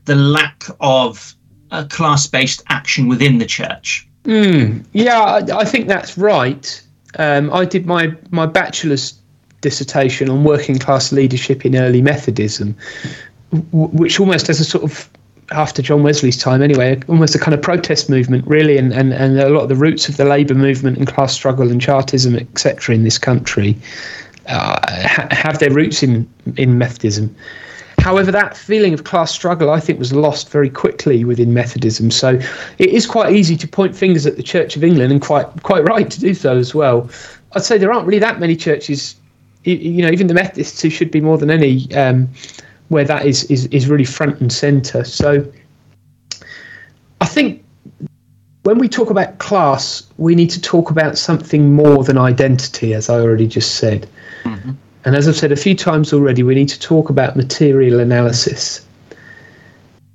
[0.07, 1.35] the lack of
[1.71, 4.07] a class-based action within the church.
[4.25, 6.83] Mm, yeah, I, I, think that's right.
[7.19, 9.15] Um, I did my my bachelor's
[9.61, 12.77] dissertation on working class leadership in early Methodism,
[13.73, 15.09] which almost as a sort of
[15.53, 19.39] after John Wesley's time anyway, almost a kind of protest movement, really, and, and, and
[19.39, 22.95] a lot of the roots of the labour movement and class struggle and Chartism, etc.,
[22.95, 23.77] in this country
[24.47, 27.35] uh, ha- have their roots in, in Methodism.
[27.99, 32.11] However, that feeling of class struggle, I think, was lost very quickly within Methodism.
[32.11, 32.39] So
[32.79, 35.85] it is quite easy to point fingers at the Church of England, and quite quite
[35.85, 37.09] right to do so as well.
[37.53, 39.17] I'd say there aren't really that many churches,
[39.63, 42.29] you know, even the Methodists, who should be more than any, um,
[42.89, 45.05] where that is, is is really front and centre.
[45.05, 45.51] So
[47.21, 47.65] I think
[48.65, 53.09] when we talk about class, we need to talk about something more than identity, as
[53.09, 54.09] I already just said.
[54.45, 54.73] Mm-hmm.
[55.05, 58.87] And as I've said a few times already, we need to talk about material analysis.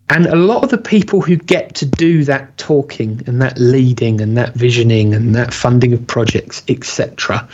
[0.10, 4.20] And a lot of the people who get to do that talking and that leading
[4.20, 7.48] and that visioning and that funding of projects, etc.,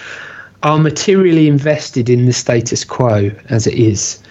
[0.64, 4.24] are materially invested in the status quo as it is.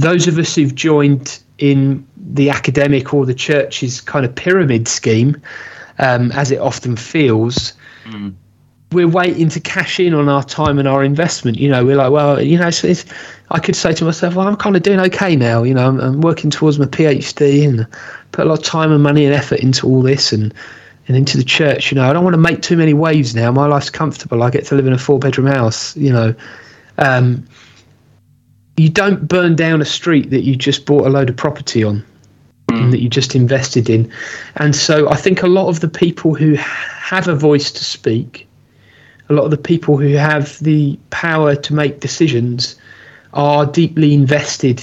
[0.00, 5.40] Those of us who've joined in the academic or the church's kind of pyramid scheme,
[5.98, 8.34] um, as it often feels, mm
[8.92, 11.58] we're waiting to cash in on our time and our investment.
[11.58, 13.04] You know, we're like, well, you know, it's, it's,
[13.50, 15.62] I could say to myself, well, I'm kind of doing okay now.
[15.62, 17.86] You know, I'm, I'm, working towards my PhD and
[18.32, 20.52] put a lot of time and money and effort into all this, and
[21.06, 21.92] and into the church.
[21.92, 23.52] You know, I don't want to make too many waves now.
[23.52, 24.42] My life's comfortable.
[24.42, 25.96] I get to live in a four bedroom house.
[25.96, 26.34] You know,
[26.98, 27.46] um,
[28.80, 32.02] you don't burn down a street that you just bought a load of property on
[32.68, 32.90] mm.
[32.90, 34.10] that you just invested in.
[34.56, 38.48] And so I think a lot of the people who have a voice to speak,
[39.28, 42.76] a lot of the people who have the power to make decisions
[43.34, 44.82] are deeply invested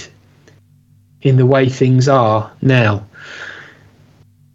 [1.22, 3.04] in the way things are now.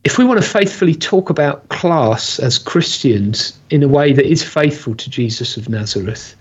[0.06, 4.42] If we want to faithfully talk about class as Christians in a way that is
[4.42, 6.34] faithful to Jesus of Nazareth,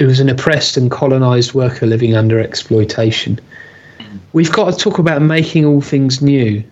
[0.00, 3.38] who was an oppressed and colonized worker living under exploitation,
[4.32, 6.64] we've got to talk about making all things new.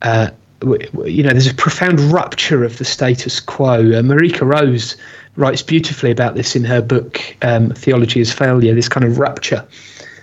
[0.00, 0.30] Uh,
[0.62, 3.80] you know, there's a profound rupture of the status quo.
[3.80, 4.96] Uh, Marika Rose
[5.34, 8.74] writes beautifully about this in her book um, Theology of Failure.
[8.74, 9.66] This kind of rupture,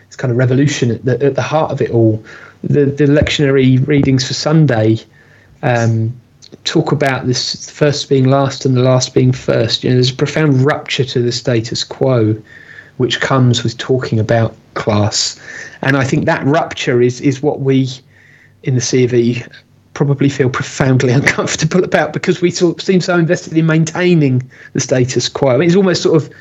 [0.07, 2.23] this kind of revolution at the, at the heart of it all.
[2.63, 4.97] The, the lectionary readings for Sunday
[5.61, 6.20] um,
[6.63, 9.83] talk about this first being last and the last being first.
[9.83, 12.41] You know, there's a profound rupture to the status quo,
[12.97, 15.39] which comes with talking about class,
[15.81, 17.89] and I think that rupture is is what we
[18.63, 19.47] in the CV
[19.93, 24.41] probably feel profoundly uncomfortable about because we sort of seem so invested in maintaining
[24.73, 25.49] the status quo.
[25.49, 26.33] I mean, it's almost sort of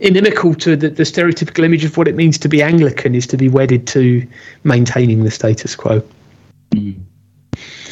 [0.00, 3.36] inimical to the, the stereotypical image of what it means to be Anglican is to
[3.36, 4.26] be wedded to
[4.64, 6.02] maintaining the status quo.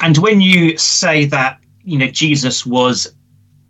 [0.02, 3.12] And when you say that, you know, Jesus was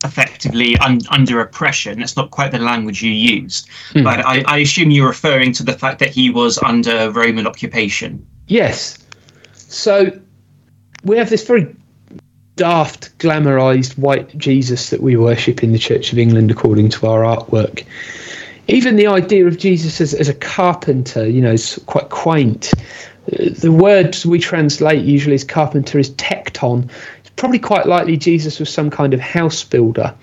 [0.04, 4.04] effectively un- under oppression, that's not quite the language you used, mm.
[4.04, 8.26] but I, I assume you're referring to the fact that he was under Roman occupation.
[8.46, 8.98] Yes.
[9.52, 10.10] So
[11.04, 11.74] we have this very
[12.56, 17.22] daft, glamorized white Jesus that we worship in the Church of England according to our
[17.22, 17.84] artwork.
[18.68, 22.72] Even the idea of Jesus as, as a carpenter, you know, is quite quaint.
[23.26, 26.88] The words we translate usually as carpenter is tekton.
[27.20, 30.14] It's probably quite likely Jesus was some kind of house builder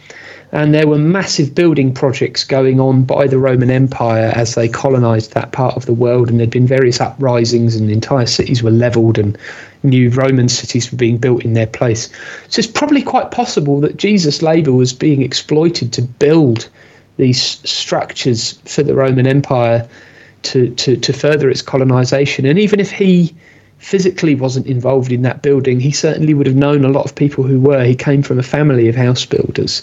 [0.54, 5.34] and there were massive building projects going on by the Roman Empire as they colonized
[5.34, 9.18] that part of the world, and there'd been various uprisings, and entire cities were leveled,
[9.18, 9.36] and
[9.82, 12.08] new Roman cities were being built in their place.
[12.50, 16.70] So it's probably quite possible that Jesus' labor was being exploited to build
[17.18, 19.90] these structures for the Roman Empire
[20.44, 22.46] to, to, to further its colonization.
[22.46, 23.36] And even if he
[23.84, 27.44] physically wasn't involved in that building, he certainly would have known a lot of people
[27.44, 27.84] who were.
[27.84, 29.82] He came from a family of house builders.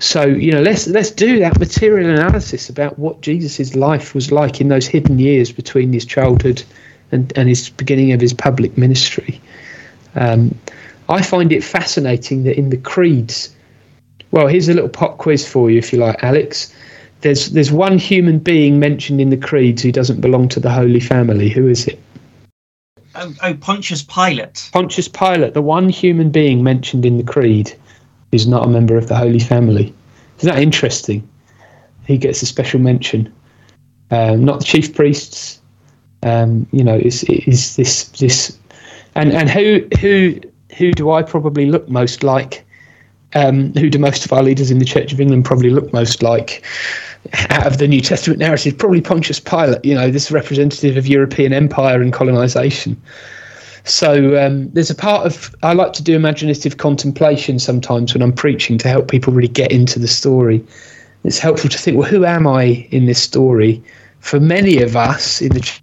[0.00, 4.60] So you know, let's let's do that material analysis about what Jesus's life was like
[4.60, 6.62] in those hidden years between his childhood
[7.12, 9.40] and, and his beginning of his public ministry.
[10.14, 10.58] Um,
[11.08, 13.54] I find it fascinating that in the creeds,
[14.30, 16.74] well, here's a little pop quiz for you, if you like, Alex.
[17.20, 21.00] There's there's one human being mentioned in the creeds who doesn't belong to the Holy
[21.00, 21.50] Family.
[21.50, 22.00] Who is it?
[23.14, 24.70] Oh, oh Pontius Pilate.
[24.72, 27.74] Pontius Pilate, the one human being mentioned in the creed
[28.30, 29.92] who's not a member of the Holy Family.
[30.38, 31.28] Isn't that interesting?
[32.06, 33.32] He gets a special mention.
[34.10, 35.60] Um, not the chief priests.
[36.22, 38.58] Um, you know, is is this this,
[39.14, 40.40] and and who who
[40.76, 42.66] who do I probably look most like?
[43.34, 46.22] Um, who do most of our leaders in the Church of England probably look most
[46.22, 46.64] like?
[47.50, 49.84] Out of the New Testament narrative, probably Pontius Pilate.
[49.84, 53.00] You know, this representative of European empire and colonization.
[53.84, 58.32] So um, there's a part of I like to do imaginative contemplation sometimes when I'm
[58.32, 60.64] preaching to help people really get into the story.
[61.24, 63.82] It's helpful to think, well, who am I in this story?
[64.20, 65.80] For many of us in the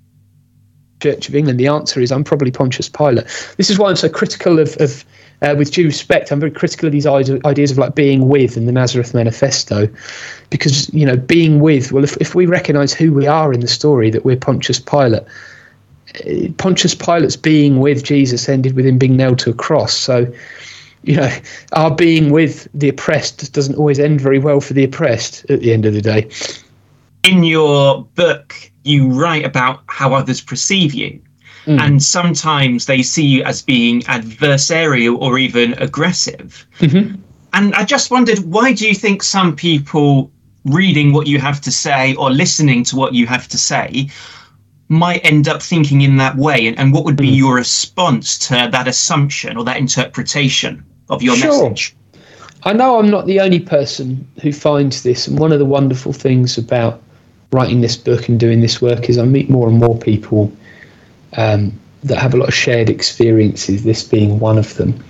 [1.00, 3.26] Church of England, the answer is I'm probably Pontius Pilate.
[3.58, 5.06] This is why I'm so critical of, of
[5.42, 8.66] uh, with due respect, I'm very critical of these ideas of like being with in
[8.66, 9.88] the Nazareth Manifesto,
[10.50, 11.92] because you know, being with.
[11.92, 15.24] Well, if if we recognise who we are in the story, that we're Pontius Pilate,
[16.58, 19.94] Pontius Pilate's being with Jesus ended with him being nailed to a cross.
[19.94, 20.32] So,
[21.04, 21.32] you know,
[21.74, 25.74] our being with the oppressed doesn't always end very well for the oppressed at the
[25.74, 26.30] end of the day.
[27.24, 31.22] In your book, you write about how others perceive you.
[31.68, 31.80] Mm.
[31.80, 36.66] And sometimes they see you as being adversarial or even aggressive.
[36.80, 37.22] Mm-hmm.
[37.54, 40.32] And I just wondered, why do you think some people
[40.68, 44.10] reading what you have to say or listening to what you have to say
[44.90, 47.38] might end up thinking in that way and, and what would be mm.
[47.38, 51.70] your response to that assumption or that interpretation of your sure.
[51.70, 51.96] message
[52.64, 56.14] i know i'm not the only person who finds this and one of the wonderful
[56.14, 57.02] things about
[57.52, 60.52] writing this book and doing this work is i meet more and more people
[61.34, 65.04] um, that have a lot of shared experiences this being one of them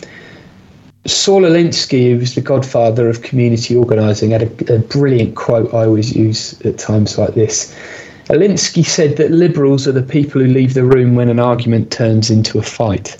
[1.07, 5.85] Saul Alinsky, who was the godfather of community organising, had a, a brilliant quote I
[5.85, 7.73] always use at times like this
[8.25, 12.29] Alinsky said that liberals are the people who leave the room when an argument turns
[12.29, 13.15] into a fight.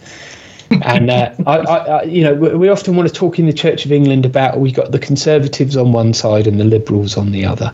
[0.81, 3.93] and uh, I, I, you know, we often want to talk in the Church of
[3.93, 7.73] England about we got the Conservatives on one side and the Liberals on the other.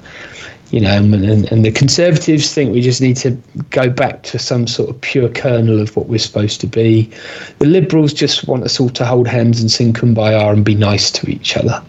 [0.74, 1.14] You know, and,
[1.52, 3.38] and the Conservatives think we just need to
[3.70, 7.12] go back to some sort of pure kernel of what we're supposed to be.
[7.60, 11.12] The Liberals just want us all to hold hands and sing Kumbaya and be nice
[11.12, 11.80] to each other.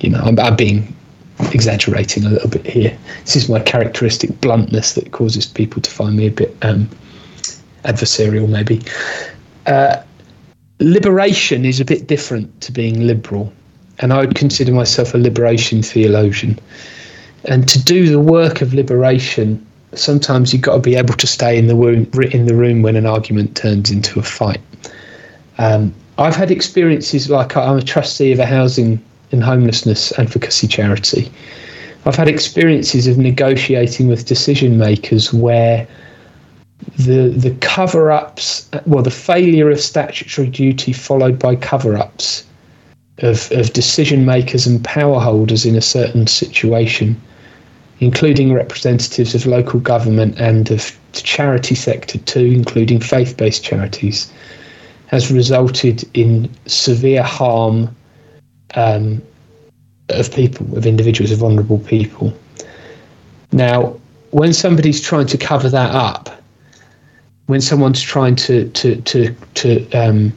[0.00, 0.96] You know, I'm, I'm being
[1.52, 2.96] exaggerating a little bit here.
[3.26, 6.88] This is my characteristic bluntness that causes people to find me a bit um,
[7.84, 8.80] adversarial, maybe.
[9.66, 10.02] Uh,
[10.78, 13.52] liberation is a bit different to being liberal,
[13.98, 16.58] and I would consider myself a liberation theologian.
[17.44, 19.64] And to do the work of liberation,
[19.94, 22.96] sometimes you've got to be able to stay in the room, in the room when
[22.96, 24.60] an argument turns into a fight.
[25.58, 31.32] Um, I've had experiences like I'm a trustee of a housing and homelessness advocacy charity.
[32.04, 35.86] I've had experiences of negotiating with decision makers where
[36.98, 42.44] the the cover ups, well, the failure of statutory duty followed by cover ups
[43.18, 47.20] of, of decision makers and power holders in a certain situation,
[48.00, 54.32] including representatives of local government and of the charity sector too, including faith based charities,
[55.06, 57.94] has resulted in severe harm
[58.74, 59.22] um,
[60.08, 62.32] of people, of individuals, of vulnerable people.
[63.52, 66.30] Now, when somebody's trying to cover that up,
[67.46, 70.32] when someone's trying to to to to um,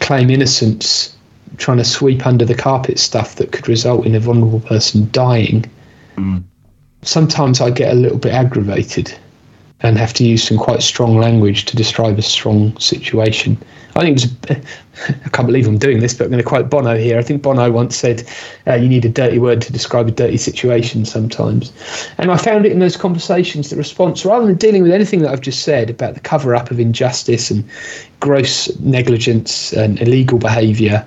[0.00, 1.16] claim innocence,
[1.56, 5.64] trying to sweep under the carpet stuff that could result in a vulnerable person dying,
[6.16, 6.42] mm.
[7.02, 9.16] Sometimes I get a little bit aggravated
[9.82, 13.56] and have to use some quite strong language to describe a strong situation.
[13.96, 14.64] I think it was,
[15.24, 17.18] I can't believe I'm doing this, but I'm going to quote Bono here.
[17.18, 18.28] I think Bono once said,
[18.66, 21.72] uh, You need a dirty word to describe a dirty situation sometimes.
[22.18, 25.30] And I found it in those conversations, the response, rather than dealing with anything that
[25.30, 27.64] I've just said about the cover up of injustice and
[28.20, 31.04] gross negligence and illegal behaviour,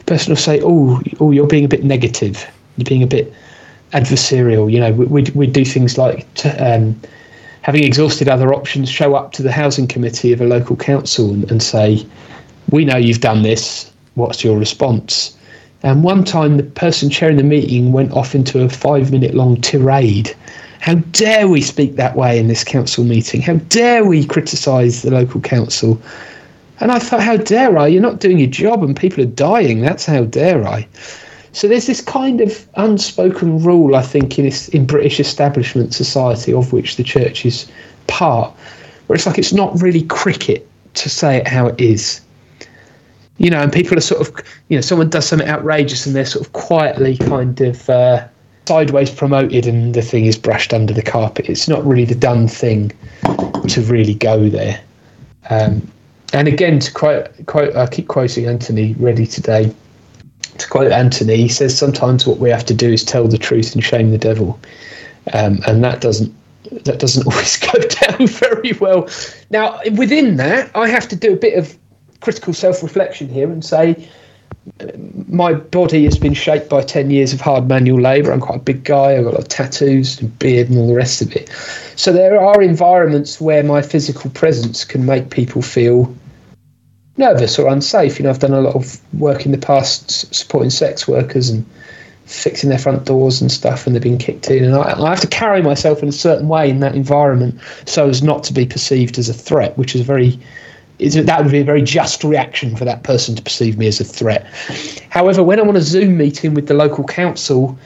[0.00, 2.46] the person will say, Oh, oh you're being a bit negative.
[2.76, 3.32] You're being a bit
[3.94, 4.70] adversarial.
[4.70, 6.32] You know, we, we, we do things like.
[6.34, 7.00] To, um,
[7.62, 11.50] having exhausted other options, show up to the housing committee of a local council and,
[11.50, 12.06] and say,
[12.70, 13.90] We know you've done this.
[14.16, 15.36] What's your response?
[15.82, 19.60] And one time, the person chairing the meeting went off into a five minute long
[19.60, 20.34] tirade.
[20.80, 23.40] How dare we speak that way in this council meeting?
[23.40, 26.00] How dare we criticise the local council?
[26.80, 27.86] And I thought, how dare I?
[27.86, 29.80] You're not doing your job and people are dying.
[29.80, 30.86] That's how dare I.
[31.54, 36.72] So there's this kind of unspoken rule, I think, in, in British establishment society, of
[36.72, 37.70] which the church is
[38.08, 38.52] part,
[39.06, 42.20] where it's like it's not really cricket to say it how it is.
[43.38, 46.26] You know, and people are sort of, you know, someone does something outrageous and they're
[46.26, 48.26] sort of quietly kind of uh,
[48.66, 51.48] sideways promoted and the thing is brushed under the carpet.
[51.48, 52.90] It's not really the done thing
[53.68, 54.80] to really go there.
[55.50, 55.88] Um,
[56.32, 59.72] and again, to quote, quote, I keep quoting Anthony Reddie today
[60.58, 63.74] to quote Anthony, he says sometimes what we have to do is tell the truth
[63.74, 64.58] and shame the devil,
[65.32, 66.34] um, and that doesn't
[66.84, 69.08] that doesn't always go down very well.
[69.50, 71.76] Now, within that, I have to do a bit of
[72.20, 74.08] critical self-reflection here and say
[75.28, 78.32] my body has been shaped by 10 years of hard manual labour.
[78.32, 79.16] I'm quite a big guy.
[79.16, 81.50] I've got a lot of tattoos and beard and all the rest of it.
[81.96, 86.14] So there are environments where my physical presence can make people feel
[87.16, 88.18] nervous or unsafe.
[88.18, 91.64] You know, I've done a lot of work in the past supporting sex workers and
[92.26, 94.64] fixing their front doors and stuff, and they've been kicked in.
[94.64, 98.08] And I, I, have to carry myself in a certain way in that environment so
[98.08, 100.38] as not to be perceived as a threat, which is very.
[101.00, 103.98] Is, that would be a very just reaction for that person to perceive me as
[103.98, 104.46] a threat.
[105.10, 107.76] However, when I'm on a Zoom meeting with the local council,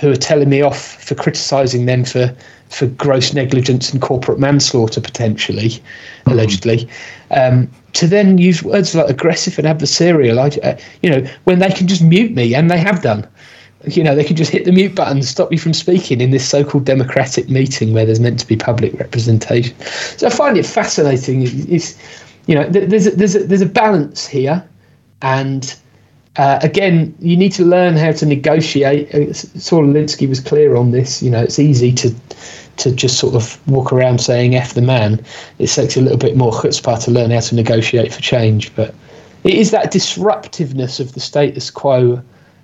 [0.00, 2.34] who are telling me off for criticising them for
[2.70, 6.30] for gross negligence and corporate manslaughter potentially, mm-hmm.
[6.30, 6.88] allegedly,
[7.30, 11.70] um, to then use words like aggressive and adversarial, I, uh, you know, when they
[11.70, 13.26] can just mute me, and they have done.
[13.86, 16.48] You know, they can just hit the mute button stop me from speaking in this
[16.48, 19.78] so-called democratic meeting where there's meant to be public representation.
[20.16, 21.42] So I find it fascinating.
[21.70, 21.94] It's,
[22.46, 24.66] you know, there's a, there's a, there's a balance here,
[25.20, 25.76] and
[26.36, 29.14] uh, again, you need to learn how to negotiate.
[29.14, 31.22] Uh, Saul Alinsky was clear on this.
[31.22, 32.14] You know, it's easy to
[32.76, 35.24] to just sort of walk around saying "f the man."
[35.58, 38.74] It takes a little bit more chutzpah to learn how to negotiate for change.
[38.74, 38.94] But
[39.44, 42.20] it is that disruptiveness of the status quo.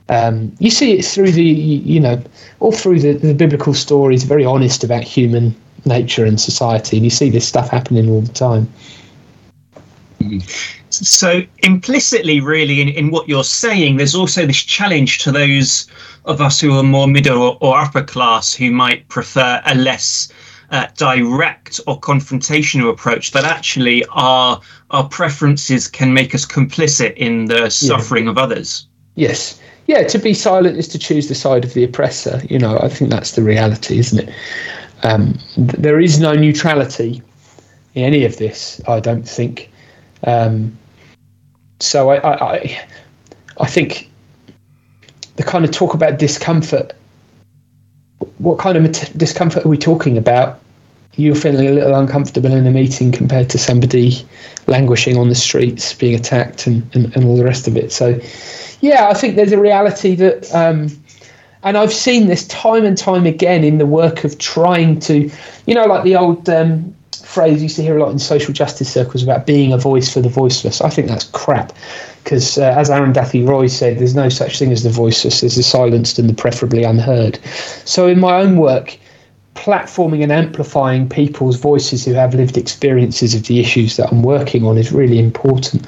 [0.09, 2.21] Um, you see it through the, you know,
[2.59, 5.55] all through the, the biblical stories, very honest about human
[5.85, 8.69] nature and society, and you see this stuff happening all the time.
[10.91, 15.87] So implicitly, really, in, in what you're saying, there's also this challenge to those
[16.25, 20.29] of us who are more middle or, or upper class who might prefer a less
[20.71, 24.61] uh, direct or confrontational approach, that actually our
[24.91, 28.31] our preferences can make us complicit in the suffering yeah.
[28.31, 28.87] of others.
[29.15, 29.61] Yes.
[29.87, 32.41] Yeah, to be silent is to choose the side of the oppressor.
[32.49, 34.35] You know, I think that's the reality, isn't it?
[35.03, 37.23] Um, there is no neutrality
[37.95, 38.81] in any of this.
[38.87, 39.71] I don't think.
[40.25, 40.79] Um,
[41.83, 42.89] so I, I,
[43.59, 44.11] I think
[45.37, 46.93] the kind of talk about discomfort.
[48.39, 50.61] What kind of discomfort are we talking about?
[51.17, 54.27] You're feeling a little uncomfortable in a meeting compared to somebody
[54.67, 57.93] languishing on the streets, being attacked, and, and, and all the rest of it.
[57.93, 58.21] So,
[58.81, 60.89] yeah, I think there's a reality that, um,
[61.63, 65.31] and I've seen this time and time again in the work of trying to,
[65.67, 66.95] you know, like the old um,
[67.31, 70.13] phrase you used to hear a lot in social justice circles about being a voice
[70.13, 70.81] for the voiceless.
[70.81, 71.73] I think that's crap
[72.25, 75.63] because, uh, as Arundhati Roy said, there's no such thing as the voiceless, there's the
[75.63, 77.39] silenced and the preferably unheard.
[77.85, 78.99] So, in my own work,
[79.55, 84.65] platforming and amplifying people's voices who have lived experiences of the issues that I'm working
[84.65, 85.87] on is really important.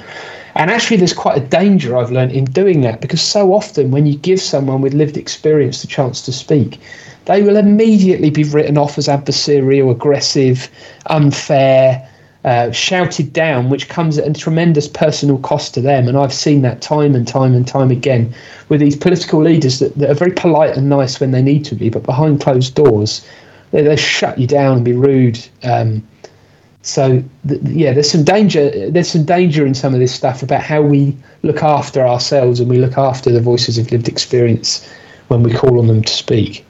[0.55, 4.05] And actually, there's quite a danger I've learned in doing that because so often when
[4.05, 6.79] you give someone with lived experience the chance to speak,
[7.25, 10.69] they will immediately be written off as adversarial, aggressive,
[11.07, 12.09] unfair,
[12.43, 16.07] uh, shouted down, which comes at a tremendous personal cost to them.
[16.07, 18.33] And I've seen that time and time and time again
[18.67, 21.75] with these political leaders that, that are very polite and nice when they need to
[21.75, 23.25] be, but behind closed doors,
[23.71, 25.39] they, they shut you down and be rude.
[25.63, 26.05] Um,
[26.81, 28.89] so th- yeah, there's some danger.
[28.89, 32.69] There's some danger in some of this stuff about how we look after ourselves and
[32.69, 34.85] we look after the voices of lived experience
[35.29, 36.65] when we call on them to speak.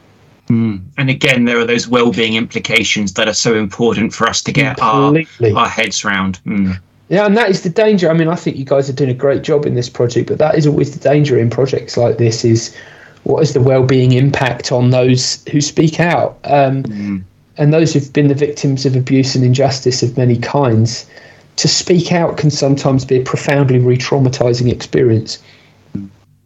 [0.54, 0.82] Mm.
[0.98, 4.80] And again, there are those well-being implications that are so important for us to get
[4.80, 5.14] our,
[5.56, 6.40] our heads round.
[6.46, 6.80] Mm.
[7.10, 8.10] Yeah, and that is the danger.
[8.10, 10.38] I mean, I think you guys are doing a great job in this project, but
[10.38, 12.76] that is always the danger in projects like this: is
[13.24, 17.24] what is the well-being impact on those who speak out, um, mm.
[17.58, 21.06] and those who've been the victims of abuse and injustice of many kinds.
[21.58, 25.38] To speak out can sometimes be a profoundly re-traumatizing experience.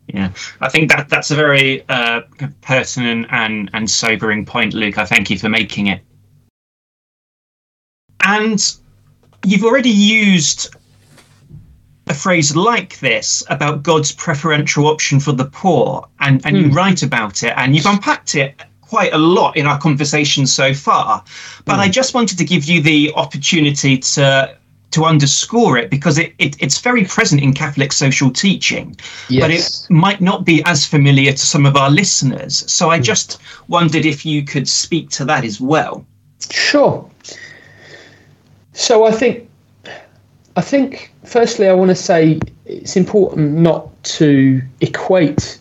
[0.08, 0.32] Yeah,
[0.62, 2.22] I think that that's a very uh,
[2.62, 4.97] pertinent and and sobering point, Luke.
[4.97, 6.01] I thank you for making it.
[8.22, 8.76] And
[9.45, 10.76] you've already used
[12.08, 16.62] a phrase like this about God's preferential option for the poor, and and mm.
[16.62, 16.76] you hmm.
[16.76, 21.24] write about it, and you've unpacked it quite a lot in our conversation so far.
[21.66, 21.80] But mm.
[21.80, 24.55] I just wanted to give you the opportunity to
[24.91, 28.95] to underscore it because it, it, it's very present in Catholic social teaching,
[29.29, 29.41] yes.
[29.41, 32.69] but it might not be as familiar to some of our listeners.
[32.71, 33.03] So I hmm.
[33.03, 36.05] just wondered if you could speak to that as well.
[36.49, 37.09] Sure.
[38.73, 39.49] So I think,
[40.55, 45.59] I think, firstly, I want to say it's important not to equate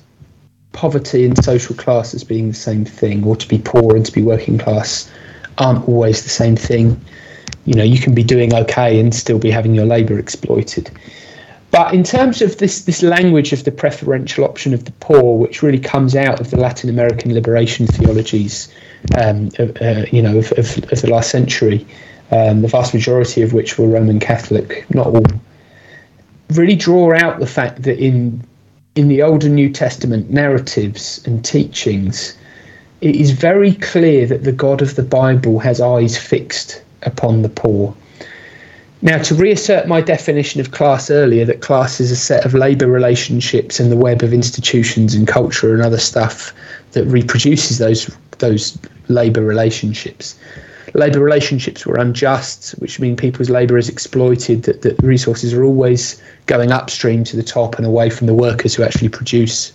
[0.72, 4.12] poverty and social class as being the same thing, or to be poor and to
[4.12, 5.10] be working class
[5.58, 7.00] aren't always the same thing
[7.66, 10.90] you know you can be doing okay and still be having your labour exploited.
[11.72, 15.62] But in terms of this this language of the preferential option of the poor, which
[15.62, 18.72] really comes out of the Latin American liberation theologies,
[19.18, 21.86] um, uh, you know, of, of, of, the last century,
[22.30, 25.26] um, the vast majority of which were Roman Catholic, not all,
[26.54, 28.42] really draw out the fact that in
[28.94, 32.34] in the Old and New Testament narratives and teachings,
[33.00, 37.48] it is very clear that the God of the Bible has eyes fixed upon the
[37.48, 37.94] poor.
[39.02, 42.86] Now, to reassert my definition of class earlier, that class is a set of labour
[42.86, 46.52] relationships and the web of institutions and culture and other stuff
[46.92, 48.78] that reproduces those those
[49.08, 50.38] labour relationships.
[50.94, 56.20] Labour relationships were unjust, which mean people's labour is exploited, that, that resources are always
[56.46, 59.72] going upstream to the top and away from the workers who actually produce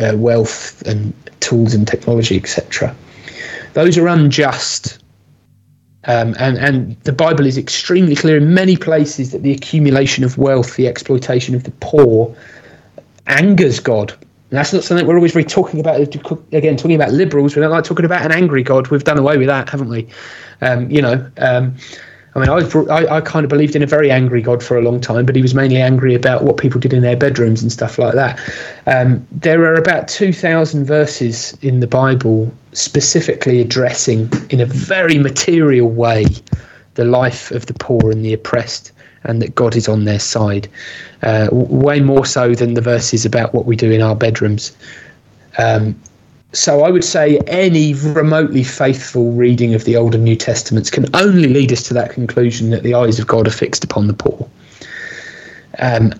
[0.00, 2.94] uh, wealth and tools and technology, etc.
[3.74, 5.01] Those are unjust
[6.04, 10.36] um, and, and the Bible is extremely clear in many places that the accumulation of
[10.36, 12.34] wealth, the exploitation of the poor,
[13.26, 14.12] angers God.
[14.12, 16.00] And that's not something we're always really talking about.
[16.00, 18.88] Again, talking about liberals, we don't like talking about an angry God.
[18.88, 20.08] We've done away with that, haven't we?
[20.60, 21.76] Um, you know, um,
[22.34, 22.60] I mean, I,
[22.90, 25.36] I, I, kind of believed in a very angry God for a long time, but
[25.36, 28.40] he was mainly angry about what people did in their bedrooms and stuff like that.
[28.86, 35.90] Um, there are about 2,000 verses in the Bible specifically addressing, in a very material
[35.90, 36.24] way,
[36.94, 38.92] the life of the poor and the oppressed,
[39.24, 40.68] and that God is on their side.
[41.22, 44.74] Uh, way more so than the verses about what we do in our bedrooms.
[45.58, 46.00] Um,
[46.52, 51.06] so I would say any remotely faithful reading of the Old and New Testaments can
[51.14, 54.14] only lead us to that conclusion that the eyes of God are fixed upon the
[54.14, 54.48] poor.
[55.78, 56.12] Um,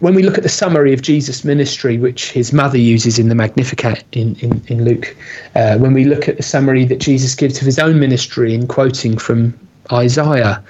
[0.00, 3.34] when we look at the summary of Jesus' ministry, which his mother uses in the
[3.34, 5.16] Magnificat in, in, in Luke,
[5.54, 8.68] uh, when we look at the summary that Jesus gives of his own ministry in
[8.68, 9.58] quoting from
[9.90, 10.62] Isaiah,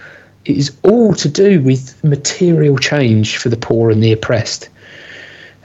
[0.44, 4.68] it is all to do with material change for the poor and the oppressed.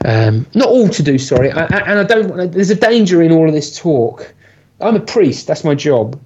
[0.04, 2.52] Um, not all to do, sorry, I, I, and I don't.
[2.52, 4.34] There's a danger in all of this talk.
[4.80, 5.46] I'm a priest.
[5.46, 6.20] That's my job.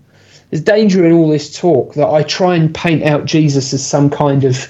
[0.51, 4.11] There's danger in all this talk that I try and paint out Jesus as some
[4.11, 4.69] kind of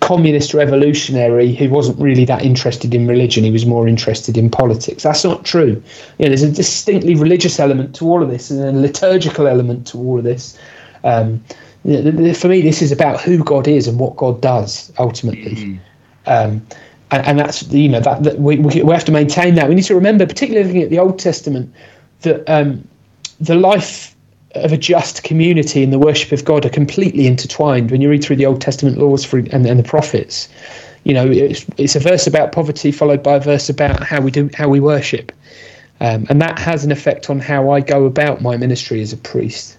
[0.00, 3.42] communist revolutionary who wasn't really that interested in religion.
[3.42, 5.02] He was more interested in politics.
[5.02, 5.82] That's not true.
[6.18, 9.88] You know, there's a distinctly religious element to all of this and a liturgical element
[9.88, 10.56] to all of this.
[11.02, 11.42] Um,
[11.82, 15.56] for me, this is about who God is and what God does ultimately.
[15.56, 15.78] Mm-hmm.
[16.26, 16.66] Um,
[17.10, 19.68] and, and, that's you know that, that we, we have to maintain that.
[19.68, 21.72] We need to remember, particularly looking at the Old Testament,
[22.22, 22.86] that um,
[23.40, 24.14] the life
[24.54, 27.90] of a just community and the worship of God are completely intertwined.
[27.90, 30.48] When you read through the Old Testament laws for, and, and the prophets,
[31.04, 34.30] you know it's, it's a verse about poverty followed by a verse about how we
[34.30, 35.32] do how we worship,
[36.00, 39.16] um, and that has an effect on how I go about my ministry as a
[39.16, 39.78] priest.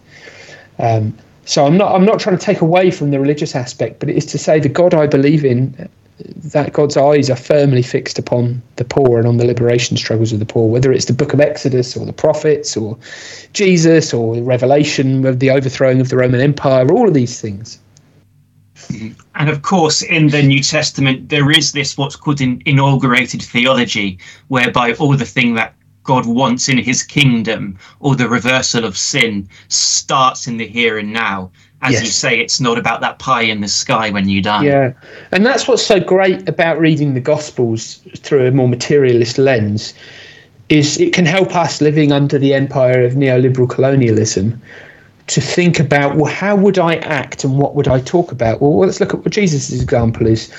[0.80, 4.10] Um, so I'm not I'm not trying to take away from the religious aspect, but
[4.10, 5.90] it is to say the God I believe in
[6.20, 10.40] that God's eyes are firmly fixed upon the poor and on the liberation struggles of
[10.40, 12.98] the poor, whether it's the book of Exodus or the prophets or
[13.54, 17.80] Jesus or the Revelation of the overthrowing of the Roman Empire, all of these things.
[18.76, 19.20] Mm-hmm.
[19.36, 24.18] And of course, in the New Testament, there is this what's called an inaugurated theology,
[24.48, 29.50] whereby all the thing that God wants in his kingdom or the reversal of sin
[29.68, 31.52] starts in the here and now
[31.82, 32.04] as yes.
[32.04, 34.64] you say, it's not about that pie in the sky when you die.
[34.64, 34.94] Yeah,
[35.32, 39.94] and that's what's so great about reading the Gospels through a more materialist lens,
[40.70, 44.60] is it can help us living under the empire of neoliberal colonialism
[45.28, 48.62] to think about well, how would I act and what would I talk about?
[48.62, 50.52] Well, let's look at what Jesus' example is.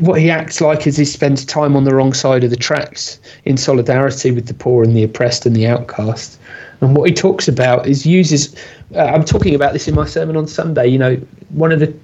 [0.00, 3.18] What he acts like is he spends time on the wrong side of the tracks
[3.44, 6.38] in solidarity with the poor and the oppressed and the outcast.
[6.80, 8.54] And what he talks about is uses.
[8.94, 10.86] Uh, I'm talking about this in my sermon on Sunday.
[10.86, 11.14] You know,
[11.50, 11.94] one of the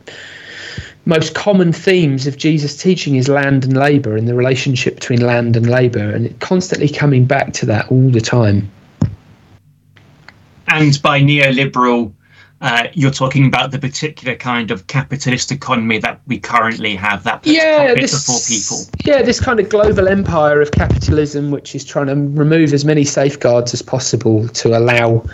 [1.06, 5.56] most common themes of Jesus' teaching is land and labour and the relationship between land
[5.56, 8.70] and labour, and it constantly coming back to that all the time.
[10.68, 12.12] And by neoliberal,
[12.60, 17.42] uh, you're talking about the particular kind of capitalist economy that we currently have that
[17.42, 19.00] puts yeah, this, before people.
[19.04, 23.04] Yeah, this kind of global empire of capitalism, which is trying to remove as many
[23.04, 25.24] safeguards as possible to allow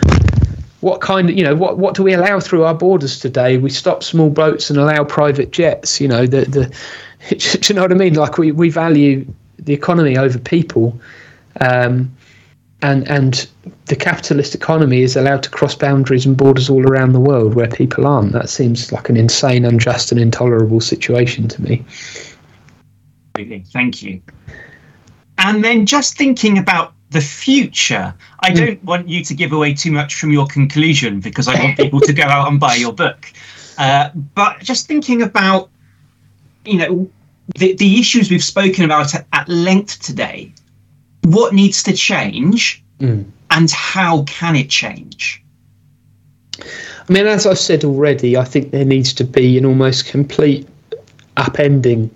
[0.81, 3.57] what kind of you know what what do we allow through our borders today?
[3.57, 6.01] We stop small boats and allow private jets.
[6.01, 6.75] You know the the
[7.35, 8.15] do you know what I mean?
[8.15, 9.25] Like we we value
[9.57, 10.99] the economy over people.
[11.59, 12.15] Um,
[12.81, 13.47] and and
[13.85, 17.67] the capitalist economy is allowed to cross boundaries and borders all around the world where
[17.67, 18.31] people aren't.
[18.31, 21.85] That seems like an insane, unjust, and intolerable situation to me.
[23.71, 24.21] Thank you.
[25.37, 28.55] And then just thinking about the future, I hmm.
[28.55, 31.99] don't want you to give away too much from your conclusion because I want people
[32.01, 33.31] to go out and buy your book.
[33.77, 35.69] Uh, but just thinking about,
[36.65, 37.09] you know,
[37.55, 40.53] the, the issues we've spoken about at, at length today
[41.23, 43.25] what needs to change mm.
[43.51, 45.43] and how can it change?
[46.57, 50.67] I mean, as I've said already, I think there needs to be an almost complete
[51.37, 52.09] upending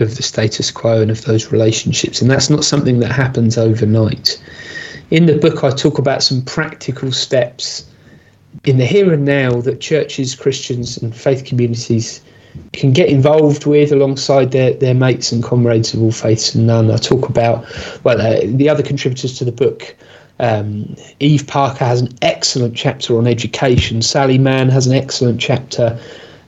[0.00, 4.42] of the status quo and of those relationships, and that's not something that happens overnight.
[5.10, 7.86] In the book, I talk about some practical steps
[8.64, 12.20] in the here and now that churches, Christians, and faith communities
[12.72, 16.90] can get involved with alongside their, their mates and comrades of all faiths and none.
[16.90, 17.64] I talk about
[18.04, 19.94] well uh, the other contributors to the book.
[20.38, 24.02] Um, Eve Parker has an excellent chapter on education.
[24.02, 26.00] Sally Mann has an excellent chapter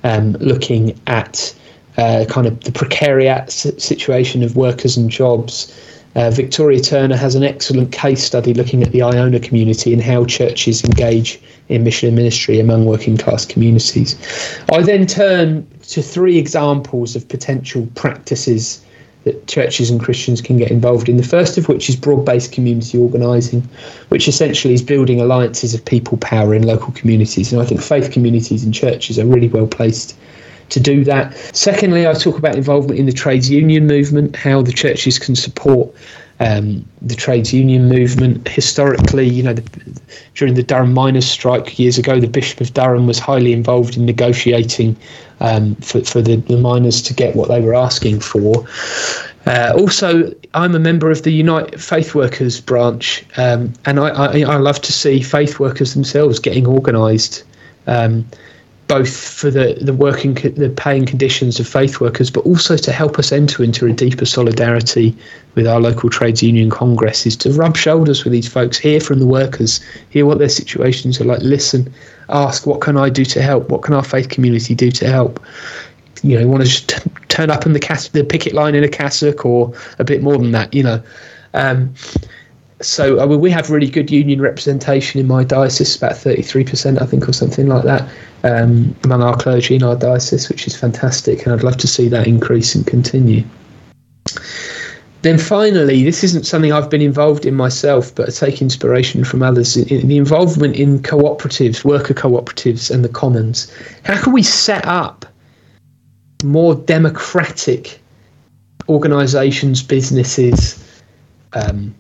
[0.05, 1.55] um, looking at
[1.97, 5.75] uh, kind of the precariat situation of workers and jobs.
[6.15, 10.25] Uh, Victoria Turner has an excellent case study looking at the Iona community and how
[10.25, 11.39] churches engage
[11.69, 14.17] in mission and ministry among working class communities.
[14.73, 18.83] I then turn to three examples of potential practices
[19.25, 21.17] that churches and Christians can get involved in.
[21.17, 23.69] The first of which is broad based community organising,
[24.09, 27.53] which essentially is building alliances of people power in local communities.
[27.53, 30.17] And I think faith communities and churches are really well placed
[30.71, 31.35] to do that.
[31.55, 35.95] Secondly, I talk about involvement in the trades union movement, how the churches can support
[36.41, 38.47] um, the trades union movement.
[38.49, 40.01] Historically, you know, the,
[40.35, 44.05] during the Durham miners' strike years ago, the Bishop of Durham was highly involved in
[44.05, 44.97] negotiating
[45.41, 48.67] um, for, for the, the miners to get what they were asking for.
[49.47, 54.41] Uh, also, I'm a member of the Unite Faith Workers branch, um, and I, I,
[54.41, 57.45] I, love to see faith workers themselves getting organised.
[57.87, 58.27] Um,
[58.89, 63.19] both for the, the working the paying conditions of faith workers, but also to help
[63.19, 65.17] us enter into a deeper solidarity
[65.55, 69.27] with our local trades union congresses, to rub shoulders with these folks, hear from the
[69.27, 69.81] workers,
[70.11, 71.93] hear what their situations are like, listen,
[72.29, 75.45] ask what can I do to help, what can our faith community do to help.
[76.23, 78.75] You know, you want to just t- turn up in the cas- the picket line
[78.75, 80.73] in a cassock or a bit more than that.
[80.73, 81.03] You know.
[81.55, 81.95] Um,
[82.83, 87.29] so mean, we have really good union representation in my diocese, about 33%, I think,
[87.29, 88.09] or something like that,
[88.45, 91.45] um, among our clergy in our diocese, which is fantastic.
[91.45, 93.45] And I'd love to see that increase and continue.
[95.23, 99.43] Then finally, this isn't something I've been involved in myself, but I take inspiration from
[99.43, 99.75] others.
[99.75, 103.73] The involvement in cooperatives, worker cooperatives, and the commons.
[104.05, 105.25] How can we set up
[106.45, 108.01] more democratic
[108.89, 110.83] organisations, businesses,
[111.55, 111.95] um,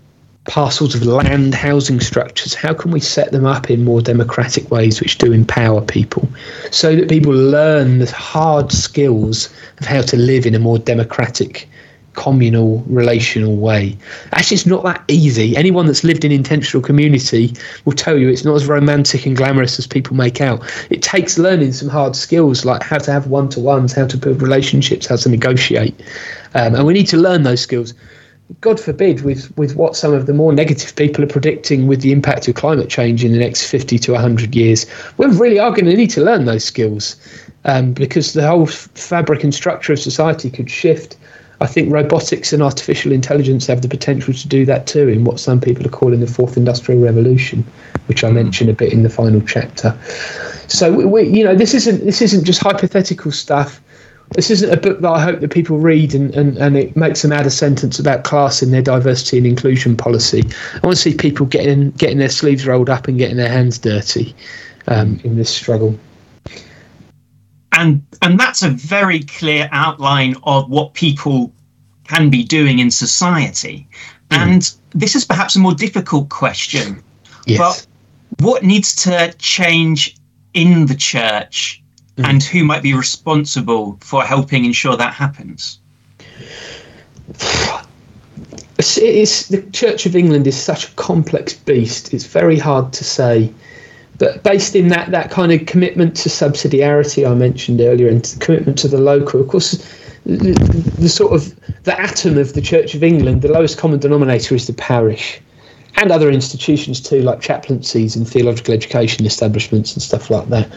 [0.46, 5.00] parcels of land, housing structures, how can we set them up in more democratic ways
[5.00, 6.28] which do empower people
[6.70, 11.68] so that people learn the hard skills of how to live in a more democratic,
[12.14, 13.96] communal, relational way?
[14.32, 15.56] Actually, it's not that easy.
[15.56, 17.52] Anyone that's lived in intentional community
[17.84, 20.62] will tell you it's not as romantic and glamorous as people make out.
[20.90, 24.16] It takes learning some hard skills like how to have one to ones, how to
[24.16, 26.00] build relationships, how to negotiate.
[26.54, 27.94] Um, and we need to learn those skills
[28.60, 32.12] God forbid, with, with what some of the more negative people are predicting with the
[32.12, 34.86] impact of climate change in the next 50 to 100 years,
[35.16, 37.16] we really are going to need to learn those skills
[37.64, 41.16] um, because the whole fabric and structure of society could shift.
[41.60, 45.40] I think robotics and artificial intelligence have the potential to do that too, in what
[45.40, 47.64] some people are calling the fourth industrial revolution,
[48.06, 49.98] which I mention a bit in the final chapter.
[50.68, 53.80] So we, we you know, this isn't this isn't just hypothetical stuff
[54.30, 57.22] this isn't a book that I hope that people read and, and, and it makes
[57.22, 60.42] them add a sentence about class in their diversity and inclusion policy.
[60.74, 63.78] I want to see people getting getting their sleeves rolled up and getting their hands
[63.78, 64.34] dirty
[64.88, 65.98] um, in this struggle.
[67.72, 71.52] And and that's a very clear outline of what people
[72.04, 73.86] can be doing in society.
[74.30, 74.36] Mm.
[74.36, 77.02] And this is perhaps a more difficult question.
[77.46, 77.58] Yes.
[77.58, 80.16] But what needs to change
[80.52, 81.82] in the church
[82.16, 82.24] mm.
[82.24, 85.78] and who might be responsible for helping ensure that happens?
[88.78, 92.12] It's, it's, the Church of England is such a complex beast.
[92.12, 93.50] It's very hard to say.
[94.18, 98.76] But based in that, that kind of commitment to subsidiarity I mentioned earlier and commitment
[98.80, 99.82] to the local, of course,
[100.26, 100.52] the,
[100.98, 104.66] the sort of the atom of the Church of England, the lowest common denominator is
[104.66, 105.40] the parish
[105.96, 110.68] and other institutions too, like chaplaincies and theological education establishments and stuff like that.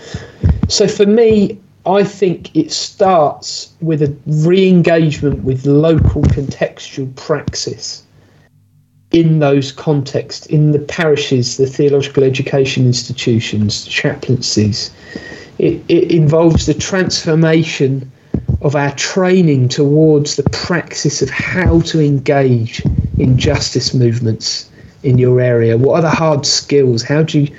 [0.69, 8.03] So for me, I think it starts with a re engagement with local contextual praxis
[9.11, 14.91] in those contexts, in the parishes, the theological education institutions, chaplaincies.
[15.57, 18.09] It, it involves the transformation
[18.61, 22.83] of our training towards the praxis of how to engage
[23.17, 24.69] in justice movements
[25.03, 25.77] in your area?
[25.77, 27.03] What are the hard skills?
[27.03, 27.55] How do you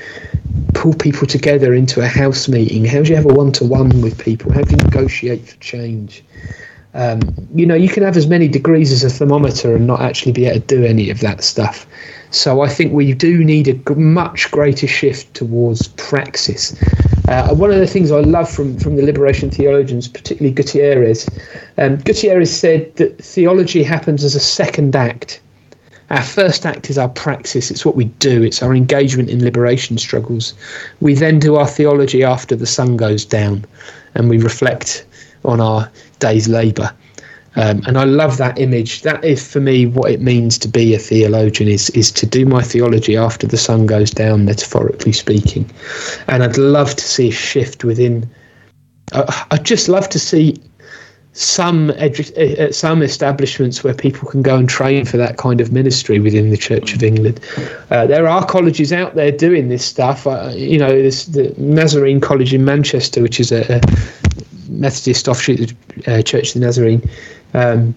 [0.74, 2.84] pull people together into a house meeting?
[2.84, 4.52] How do you have a one to one with people?
[4.52, 6.24] How do you negotiate for change?
[6.92, 7.20] Um,
[7.54, 10.46] you know, you can have as many degrees as a thermometer and not actually be
[10.46, 11.86] able to do any of that stuff.
[12.30, 16.80] So I think we do need a much greater shift towards praxis.
[17.28, 21.28] Uh, one of the things I love from, from the liberation theologians, particularly Gutierrez,
[21.78, 25.40] um, Gutierrez said that theology happens as a second act
[26.10, 29.96] our first act is our praxis, it's what we do, it's our engagement in liberation
[29.96, 30.54] struggles.
[31.00, 33.64] We then do our theology after the sun goes down
[34.14, 35.06] and we reflect
[35.44, 36.92] on our day's labour.
[37.56, 39.02] Um, and I love that image.
[39.02, 42.46] That is for me what it means to be a theologian is is to do
[42.46, 45.68] my theology after the sun goes down, metaphorically speaking.
[46.28, 48.30] And I'd love to see a shift within.
[49.12, 50.56] I'd just love to see
[51.32, 55.60] some edu- uh, uh, some establishments where people can go and train for that kind
[55.60, 57.40] of ministry within the Church of England.
[57.90, 60.26] Uh, there are colleges out there doing this stuff.
[60.26, 63.80] Uh, you know, there's the Nazarene College in Manchester, which is a, a
[64.68, 67.08] Methodist offshoot of the uh, Church of the Nazarene.
[67.54, 67.94] Um,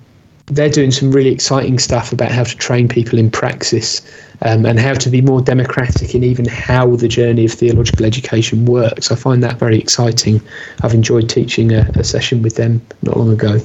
[0.48, 4.02] they're doing some really exciting stuff about how to train people in praxis
[4.42, 8.66] um, and how to be more democratic in even how the journey of theological education
[8.66, 9.12] works.
[9.12, 10.42] I find that very exciting.
[10.82, 13.60] I've enjoyed teaching a, a session with them not long ago.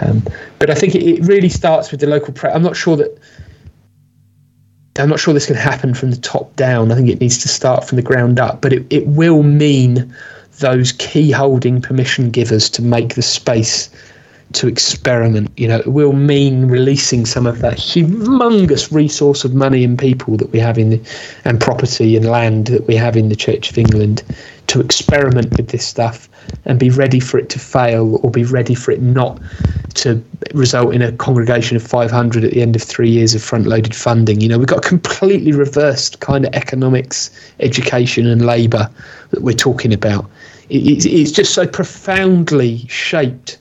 [0.00, 0.22] Um,
[0.58, 2.32] but I think it, it, really starts with the local.
[2.32, 3.18] Pra- I'm not sure that.
[4.98, 6.90] I'm not sure this can happen from the top down.
[6.90, 10.14] I think it needs to start from the ground up, but it, it will mean
[10.58, 13.90] those key holding permission givers to make the space
[14.52, 15.50] to experiment.
[15.56, 20.36] You know, it will mean releasing some of that humongous resource of money and people
[20.36, 21.00] that we have in the,
[21.44, 24.22] and property and land that we have in the Church of England
[24.68, 26.28] to experiment with this stuff
[26.64, 29.40] and be ready for it to fail or be ready for it not
[29.94, 30.22] to
[30.54, 33.94] result in a congregation of 500 at the end of three years of front loaded
[33.94, 34.40] funding.
[34.40, 37.30] You know, we've got a completely reversed kind of economics,
[37.60, 38.90] education, and labour
[39.30, 40.28] that we're talking about.
[40.68, 43.58] It's just so profoundly shaped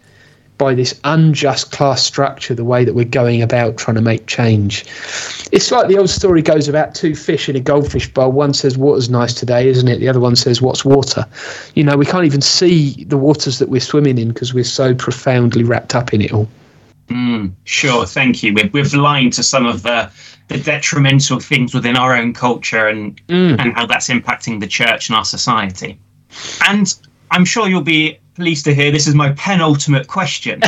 [0.57, 4.85] by this unjust class structure, the way that we're going about trying to make change.
[5.51, 8.31] It's like the old story goes about two fish in a goldfish bowl.
[8.31, 9.99] One says, Water's nice today, isn't it?
[9.99, 11.25] The other one says, What's water?
[11.75, 14.95] You know, we can't even see the waters that we're swimming in because we're so
[14.95, 16.47] profoundly wrapped up in it all.
[17.07, 18.53] Mm, sure, thank you.
[18.53, 20.09] We're, we're blind to some of the,
[20.47, 23.59] the detrimental things within our own culture and, mm.
[23.59, 25.99] and how that's impacting the church and our society.
[26.67, 26.93] And
[27.31, 30.61] I'm sure you'll be pleased to hear this is my penultimate question.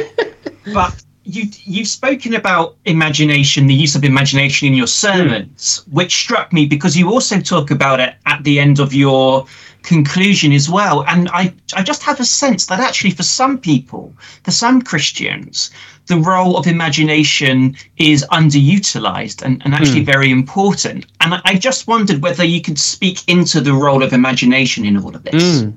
[0.74, 5.92] but you you've spoken about imagination, the use of imagination in your sermons, mm.
[5.92, 9.46] which struck me because you also talk about it at the end of your
[9.82, 11.04] conclusion as well.
[11.06, 15.70] And I I just have a sense that actually for some people, for some Christians,
[16.06, 20.06] the role of imagination is underutilized and, and actually mm.
[20.06, 21.06] very important.
[21.20, 24.96] And I, I, just wondered whether you could speak into the role of imagination in
[24.96, 25.62] all of this.
[25.62, 25.76] Mm.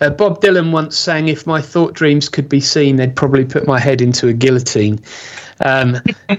[0.00, 3.66] Uh, Bob Dylan once sang, "If my thought dreams could be seen, they'd probably put
[3.66, 5.00] my head into a guillotine."
[5.64, 5.98] Um,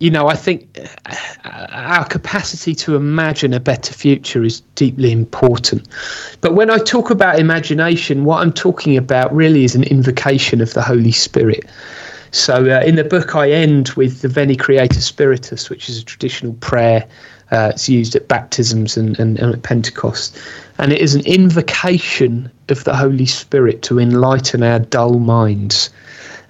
[0.00, 5.88] you know, I think uh, our capacity to imagine a better future is deeply important.
[6.40, 10.74] But when I talk about imagination, what I'm talking about really is an invocation of
[10.74, 11.64] the Holy Spirit.
[12.32, 16.04] So uh, in the book, I end with the Veni Creator Spiritus, which is a
[16.04, 17.06] traditional prayer.
[17.54, 20.36] Uh, it's used at baptisms and, and, and at Pentecost
[20.78, 25.90] and it is an invocation of the Holy Spirit to enlighten our dull minds.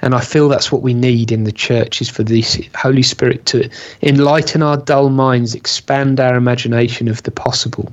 [0.01, 2.43] And I feel that's what we need in the church is for the
[2.75, 3.69] Holy Spirit to
[4.03, 7.93] enlighten our dull minds, expand our imagination of the possible.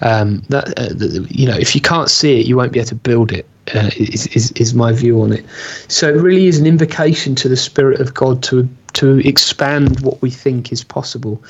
[0.00, 2.94] Um, that uh, you know, if you can't see it, you won't be able to
[2.94, 3.46] build it.
[3.74, 5.44] Uh, is, is is my view on it.
[5.88, 10.22] So it really is an invocation to the Spirit of God to to expand what
[10.22, 11.42] we think is possible.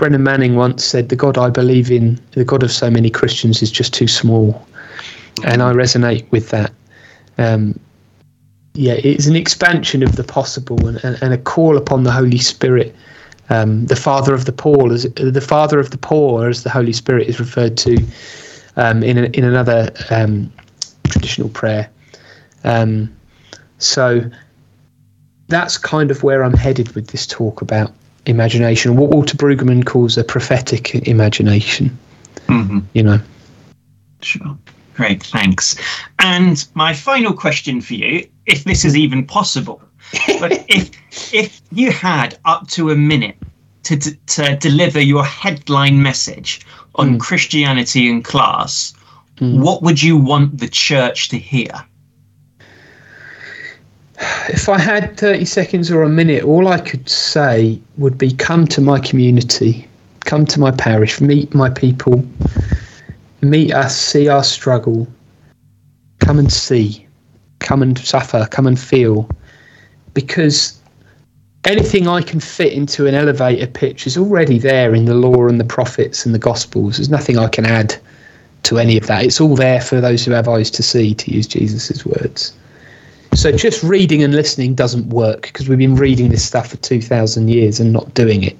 [0.00, 3.62] Brennan Manning once said, "The God I believe in, the God of so many Christians,
[3.62, 4.66] is just too small,"
[5.44, 6.72] and I resonate with that.
[7.36, 7.78] Um,
[8.72, 12.38] yeah, it's an expansion of the possible and, and, and a call upon the Holy
[12.38, 12.96] Spirit,
[13.50, 16.94] um, the Father of the poor, as the Father of the poor, as the Holy
[16.94, 18.02] Spirit is referred to
[18.76, 20.50] um, in a, in another um,
[21.10, 21.90] traditional prayer.
[22.64, 23.14] Um,
[23.76, 24.22] so
[25.48, 27.92] that's kind of where I'm headed with this talk about
[28.30, 31.96] imagination, what Walter Brueggemann calls a prophetic imagination.
[32.46, 32.78] Mm-hmm.
[32.94, 33.20] You know.
[34.22, 34.56] Sure.
[34.94, 35.76] Great, thanks.
[36.18, 39.80] And my final question for you, if this is even possible,
[40.40, 40.90] but if
[41.32, 43.36] if you had up to a minute
[43.84, 46.60] to to deliver your headline message
[46.96, 47.20] on mm.
[47.20, 48.92] Christianity and class,
[49.36, 49.60] mm.
[49.60, 51.72] what would you want the church to hear?
[54.48, 58.66] If I had 30 seconds or a minute, all I could say would be come
[58.68, 59.88] to my community,
[60.20, 62.24] come to my parish, meet my people,
[63.40, 65.08] meet us, see our struggle,
[66.18, 67.06] come and see,
[67.60, 69.28] come and suffer, come and feel.
[70.12, 70.78] Because
[71.64, 75.58] anything I can fit into an elevator pitch is already there in the law and
[75.58, 76.96] the prophets and the gospels.
[76.96, 77.96] There's nothing I can add
[78.64, 79.24] to any of that.
[79.24, 82.52] It's all there for those who have eyes to see, to use Jesus' words.
[83.34, 87.48] So just reading and listening doesn't work because we've been reading this stuff for 2,000
[87.48, 88.56] years and not doing it.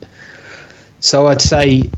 [1.01, 1.91] So I'd say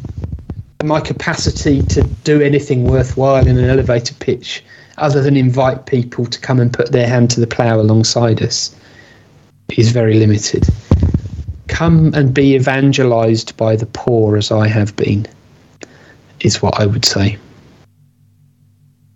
[0.83, 4.65] my capacity to do anything worthwhile in an elevator pitch,
[4.99, 8.75] other than invite people to come and put their hand to the plough alongside us,
[9.77, 10.67] is very limited.
[11.69, 15.27] Come and be evangelized by the poor as I have been,
[16.41, 17.39] is what I would say.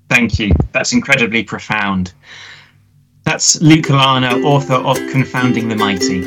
[0.09, 0.53] Thank you.
[0.73, 2.13] That's incredibly profound.
[3.37, 6.23] That's Luke Larner, author of Confounding the Mighty.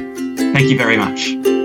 [0.53, 1.58] Thank you very much.